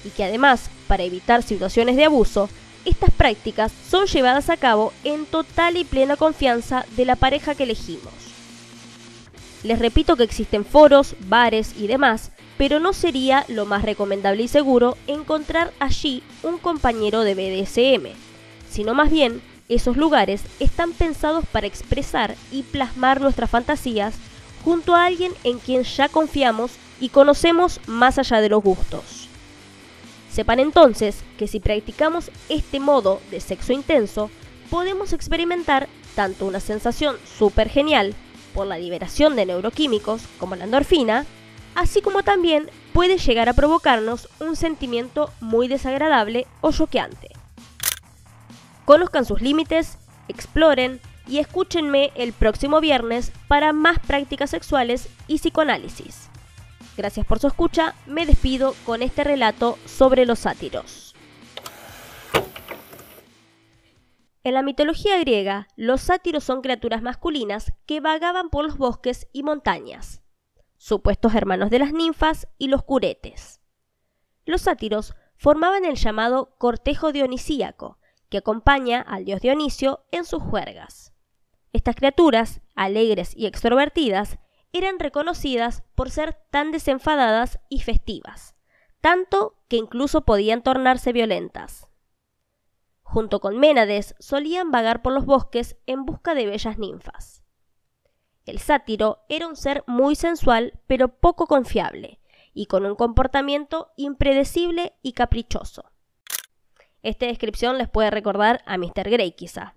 y 0.03 0.09
que 0.09 0.25
además, 0.25 0.69
para 0.89 1.03
evitar 1.03 1.41
situaciones 1.41 1.95
de 1.95 2.03
abuso, 2.03 2.49
estas 2.83 3.11
prácticas 3.11 3.71
son 3.89 4.07
llevadas 4.07 4.49
a 4.49 4.57
cabo 4.57 4.91
en 5.05 5.25
total 5.25 5.77
y 5.77 5.85
plena 5.85 6.17
confianza 6.17 6.85
de 6.97 7.05
la 7.05 7.15
pareja 7.15 7.55
que 7.55 7.63
elegimos. 7.63 8.13
Les 9.63 9.79
repito 9.79 10.17
que 10.17 10.23
existen 10.23 10.65
foros, 10.65 11.15
bares 11.29 11.75
y 11.77 11.87
demás, 11.87 12.31
pero 12.57 12.81
no 12.81 12.91
sería 12.91 13.45
lo 13.47 13.65
más 13.65 13.83
recomendable 13.83 14.43
y 14.43 14.47
seguro 14.49 14.97
encontrar 15.07 15.71
allí 15.79 16.23
un 16.43 16.57
compañero 16.57 17.21
de 17.21 17.35
BDSM, 17.35 18.09
sino 18.69 18.93
más 18.93 19.09
bien 19.09 19.41
esos 19.69 19.97
lugares 19.97 20.43
están 20.59 20.93
pensados 20.93 21.45
para 21.51 21.67
expresar 21.67 22.35
y 22.51 22.63
plasmar 22.63 23.21
nuestras 23.21 23.49
fantasías 23.49 24.15
junto 24.63 24.95
a 24.95 25.05
alguien 25.05 25.33
en 25.43 25.59
quien 25.59 25.83
ya 25.83 26.09
confiamos 26.09 26.71
y 26.99 27.09
conocemos 27.09 27.79
más 27.85 28.17
allá 28.17 28.41
de 28.41 28.49
los 28.49 28.63
gustos. 28.63 29.27
Sepan 30.31 30.59
entonces 30.59 31.17
que 31.37 31.47
si 31.47 31.59
practicamos 31.59 32.31
este 32.49 32.79
modo 32.79 33.21
de 33.29 33.39
sexo 33.39 33.73
intenso, 33.73 34.31
podemos 34.69 35.13
experimentar 35.13 35.87
tanto 36.15 36.45
una 36.45 36.59
sensación 36.59 37.17
súper 37.37 37.69
genial 37.69 38.15
por 38.53 38.67
la 38.67 38.77
liberación 38.77 39.35
de 39.35 39.45
neuroquímicos 39.45 40.23
como 40.39 40.55
la 40.55 40.63
endorfina, 40.63 41.25
así 41.75 42.01
como 42.01 42.23
también 42.23 42.69
puede 42.93 43.17
llegar 43.17 43.49
a 43.49 43.53
provocarnos 43.53 44.29
un 44.39 44.55
sentimiento 44.55 45.31
muy 45.41 45.67
desagradable 45.67 46.47
o 46.61 46.71
choqueante. 46.71 47.32
Conozcan 48.85 49.25
sus 49.25 49.41
límites, 49.41 49.97
exploren 50.27 50.99
y 51.27 51.39
escúchenme 51.39 52.11
el 52.15 52.33
próximo 52.33 52.81
viernes 52.81 53.31
para 53.47 53.71
más 53.71 53.99
prácticas 53.99 54.49
sexuales 54.49 55.09
y 55.27 55.37
psicoanálisis. 55.37 56.29
Gracias 56.97 57.25
por 57.25 57.39
su 57.39 57.47
escucha, 57.47 57.95
me 58.05 58.25
despido 58.25 58.75
con 58.85 59.01
este 59.01 59.23
relato 59.23 59.77
sobre 59.85 60.25
los 60.25 60.39
sátiros. 60.39 61.15
En 64.43 64.53
la 64.53 64.61
mitología 64.61 65.17
griega, 65.19 65.69
los 65.77 66.01
sátiros 66.01 66.43
son 66.43 66.61
criaturas 66.61 67.01
masculinas 67.01 67.71
que 67.85 68.01
vagaban 68.01 68.49
por 68.49 68.65
los 68.65 68.77
bosques 68.77 69.27
y 69.31 69.41
montañas, 69.41 70.21
supuestos 70.77 71.33
hermanos 71.33 71.69
de 71.69 71.79
las 71.79 71.93
ninfas 71.93 72.47
y 72.57 72.67
los 72.67 72.83
curetes. 72.83 73.61
Los 74.45 74.63
sátiros 74.63 75.15
formaban 75.37 75.85
el 75.85 75.95
llamado 75.95 76.55
cortejo 76.57 77.13
dionisíaco, 77.13 77.97
que 78.33 78.39
acompaña 78.39 78.99
al 78.99 79.25
dios 79.25 79.41
Dionisio 79.41 80.07
en 80.09 80.25
sus 80.25 80.41
juergas. 80.41 81.13
Estas 81.71 81.95
criaturas, 81.95 82.61
alegres 82.73 83.37
y 83.37 83.45
extrovertidas, 83.45 84.39
eran 84.71 84.97
reconocidas 84.97 85.83
por 85.93 86.09
ser 86.09 86.33
tan 86.49 86.71
desenfadadas 86.71 87.59
y 87.69 87.81
festivas, 87.81 88.55
tanto 89.01 89.55
que 89.67 89.77
incluso 89.77 90.21
podían 90.21 90.63
tornarse 90.63 91.13
violentas. 91.13 91.91
Junto 93.03 93.39
con 93.39 93.59
Ménades 93.59 94.15
solían 94.17 94.71
vagar 94.71 95.03
por 95.03 95.13
los 95.13 95.27
bosques 95.27 95.77
en 95.85 96.03
busca 96.03 96.33
de 96.33 96.47
bellas 96.47 96.79
ninfas. 96.79 97.43
El 98.47 98.57
sátiro 98.57 99.25
era 99.29 99.47
un 99.47 99.55
ser 99.55 99.83
muy 99.85 100.15
sensual 100.15 100.79
pero 100.87 101.19
poco 101.19 101.45
confiable, 101.45 102.19
y 102.51 102.65
con 102.65 102.83
un 102.87 102.95
comportamiento 102.95 103.91
impredecible 103.95 104.95
y 105.03 105.13
caprichoso. 105.13 105.92
Esta 107.03 107.27
descripción 107.27 107.77
les 107.77 107.89
puede 107.89 108.09
recordar 108.09 108.63
a 108.65 108.77
Mr. 108.77 109.09
Grey 109.09 109.33
quizá. 109.33 109.75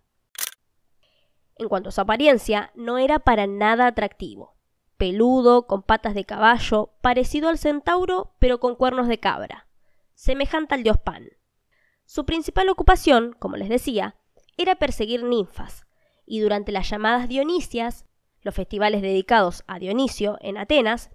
En 1.57 1.69
cuanto 1.69 1.91
a 1.91 1.93
su 1.93 2.01
apariencia, 2.01 2.71
no 2.75 2.99
era 2.99 3.19
para 3.19 3.47
nada 3.47 3.87
atractivo 3.87 4.57
peludo, 4.97 5.67
con 5.67 5.83
patas 5.83 6.15
de 6.15 6.25
caballo, 6.25 6.95
parecido 7.01 7.49
al 7.49 7.59
centauro, 7.59 8.35
pero 8.39 8.61
con 8.61 8.77
cuernos 8.77 9.09
de 9.09 9.21
cabra, 9.21 9.69
semejante 10.15 10.75
al 10.75 10.83
dios 10.83 10.99
Pan. 10.99 11.29
Su 12.05 12.25
principal 12.25 12.69
ocupación, 12.69 13.35
como 13.39 13.57
les 13.57 13.69
decía, 13.69 14.17
era 14.57 14.77
perseguir 14.77 15.23
ninfas, 15.23 15.87
y 16.25 16.41
durante 16.41 16.73
las 16.73 16.89
llamadas 16.89 17.29
Dionisias, 17.29 18.07
los 18.41 18.55
festivales 18.55 19.03
dedicados 19.03 19.65
a 19.67 19.79
Dionisio 19.79 20.39
en 20.41 20.57
Atenas, 20.57 21.11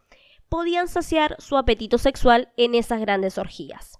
podían 0.49 0.87
saciar 0.87 1.37
su 1.39 1.57
apetito 1.57 1.97
sexual 1.97 2.51
en 2.57 2.75
esas 2.75 2.99
grandes 2.99 3.37
orgías. 3.37 3.99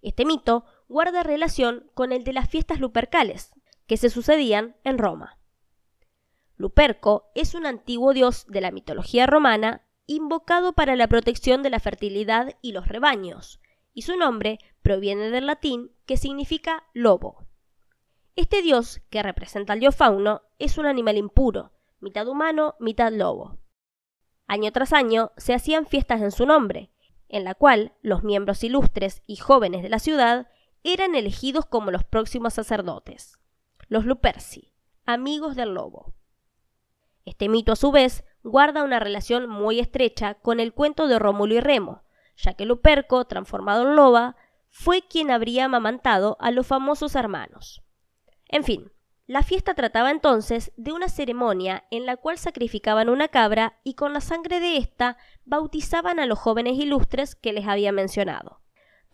Este 0.00 0.24
mito 0.24 0.64
guarda 0.88 1.22
relación 1.22 1.90
con 1.94 2.12
el 2.12 2.24
de 2.24 2.32
las 2.32 2.48
fiestas 2.48 2.80
lupercales, 2.80 3.52
que 3.86 3.96
se 3.96 4.10
sucedían 4.10 4.76
en 4.84 4.98
Roma. 4.98 5.38
Luperco 6.56 7.30
es 7.34 7.54
un 7.54 7.66
antiguo 7.66 8.12
dios 8.12 8.46
de 8.48 8.60
la 8.60 8.70
mitología 8.70 9.26
romana 9.26 9.82
invocado 10.06 10.72
para 10.74 10.96
la 10.96 11.08
protección 11.08 11.62
de 11.62 11.70
la 11.70 11.80
fertilidad 11.80 12.56
y 12.60 12.72
los 12.72 12.86
rebaños, 12.88 13.60
y 13.92 14.02
su 14.02 14.16
nombre 14.16 14.58
proviene 14.82 15.30
del 15.30 15.46
latín 15.46 15.92
que 16.06 16.16
significa 16.16 16.84
lobo. 16.92 17.46
Este 18.36 18.62
dios, 18.62 19.00
que 19.10 19.22
representa 19.22 19.72
al 19.72 19.80
dios 19.80 19.96
fauno, 19.96 20.42
es 20.58 20.76
un 20.76 20.86
animal 20.86 21.16
impuro, 21.16 21.72
mitad 22.00 22.26
humano, 22.28 22.74
mitad 22.80 23.12
lobo. 23.12 23.58
Año 24.46 24.72
tras 24.72 24.92
año 24.92 25.32
se 25.36 25.54
hacían 25.54 25.86
fiestas 25.86 26.20
en 26.20 26.32
su 26.32 26.44
nombre, 26.44 26.90
en 27.28 27.44
la 27.44 27.54
cual 27.54 27.94
los 28.02 28.22
miembros 28.22 28.62
ilustres 28.62 29.22
y 29.26 29.36
jóvenes 29.36 29.82
de 29.82 29.88
la 29.88 29.98
ciudad 29.98 30.48
eran 30.84 31.14
elegidos 31.14 31.64
como 31.64 31.90
los 31.90 32.04
próximos 32.04 32.54
sacerdotes, 32.54 33.38
los 33.88 34.04
Luperci, 34.04 34.74
amigos 35.06 35.56
del 35.56 35.74
lobo. 35.74 36.14
Este 37.24 37.48
mito, 37.48 37.72
a 37.72 37.76
su 37.76 37.90
vez, 37.90 38.22
guarda 38.42 38.84
una 38.84 39.00
relación 39.00 39.48
muy 39.48 39.80
estrecha 39.80 40.34
con 40.34 40.60
el 40.60 40.74
cuento 40.74 41.08
de 41.08 41.18
Rómulo 41.18 41.54
y 41.54 41.60
Remo, 41.60 42.02
ya 42.36 42.52
que 42.52 42.66
Luperco, 42.66 43.24
transformado 43.24 43.88
en 43.88 43.96
loba, 43.96 44.36
fue 44.68 45.02
quien 45.02 45.30
habría 45.30 45.64
amamantado 45.64 46.36
a 46.38 46.50
los 46.50 46.66
famosos 46.66 47.14
hermanos. 47.14 47.82
En 48.48 48.62
fin, 48.62 48.92
la 49.26 49.42
fiesta 49.42 49.72
trataba 49.72 50.10
entonces 50.10 50.72
de 50.76 50.92
una 50.92 51.08
ceremonia 51.08 51.84
en 51.90 52.04
la 52.04 52.18
cual 52.18 52.36
sacrificaban 52.36 53.08
una 53.08 53.28
cabra 53.28 53.80
y 53.84 53.94
con 53.94 54.12
la 54.12 54.20
sangre 54.20 54.60
de 54.60 54.76
ésta 54.76 55.16
bautizaban 55.46 56.20
a 56.20 56.26
los 56.26 56.38
jóvenes 56.38 56.74
ilustres 56.74 57.34
que 57.34 57.54
les 57.54 57.66
había 57.66 57.90
mencionado. 57.90 58.63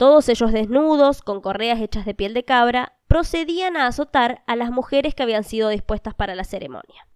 Todos 0.00 0.30
ellos 0.30 0.52
desnudos, 0.52 1.20
con 1.20 1.42
correas 1.42 1.78
hechas 1.78 2.06
de 2.06 2.14
piel 2.14 2.32
de 2.32 2.42
cabra, 2.42 2.96
procedían 3.06 3.76
a 3.76 3.86
azotar 3.86 4.42
a 4.46 4.56
las 4.56 4.70
mujeres 4.70 5.14
que 5.14 5.22
habían 5.22 5.44
sido 5.44 5.68
dispuestas 5.68 6.14
para 6.14 6.34
la 6.34 6.44
ceremonia. 6.44 7.06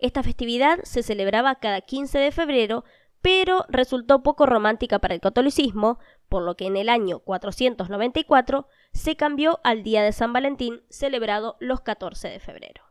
Esta 0.00 0.24
festividad 0.24 0.80
se 0.82 1.04
celebraba 1.04 1.60
cada 1.60 1.82
15 1.82 2.18
de 2.18 2.32
febrero, 2.32 2.82
pero 3.22 3.64
resultó 3.68 4.24
poco 4.24 4.44
romántica 4.44 4.98
para 4.98 5.14
el 5.14 5.20
catolicismo, 5.20 6.00
por 6.28 6.42
lo 6.42 6.56
que 6.56 6.66
en 6.66 6.76
el 6.76 6.88
año 6.88 7.20
494 7.20 8.66
se 8.92 9.14
cambió 9.14 9.60
al 9.62 9.84
Día 9.84 10.02
de 10.02 10.10
San 10.10 10.32
Valentín, 10.32 10.82
celebrado 10.88 11.58
los 11.60 11.80
14 11.82 12.26
de 12.26 12.40
febrero. 12.40 12.89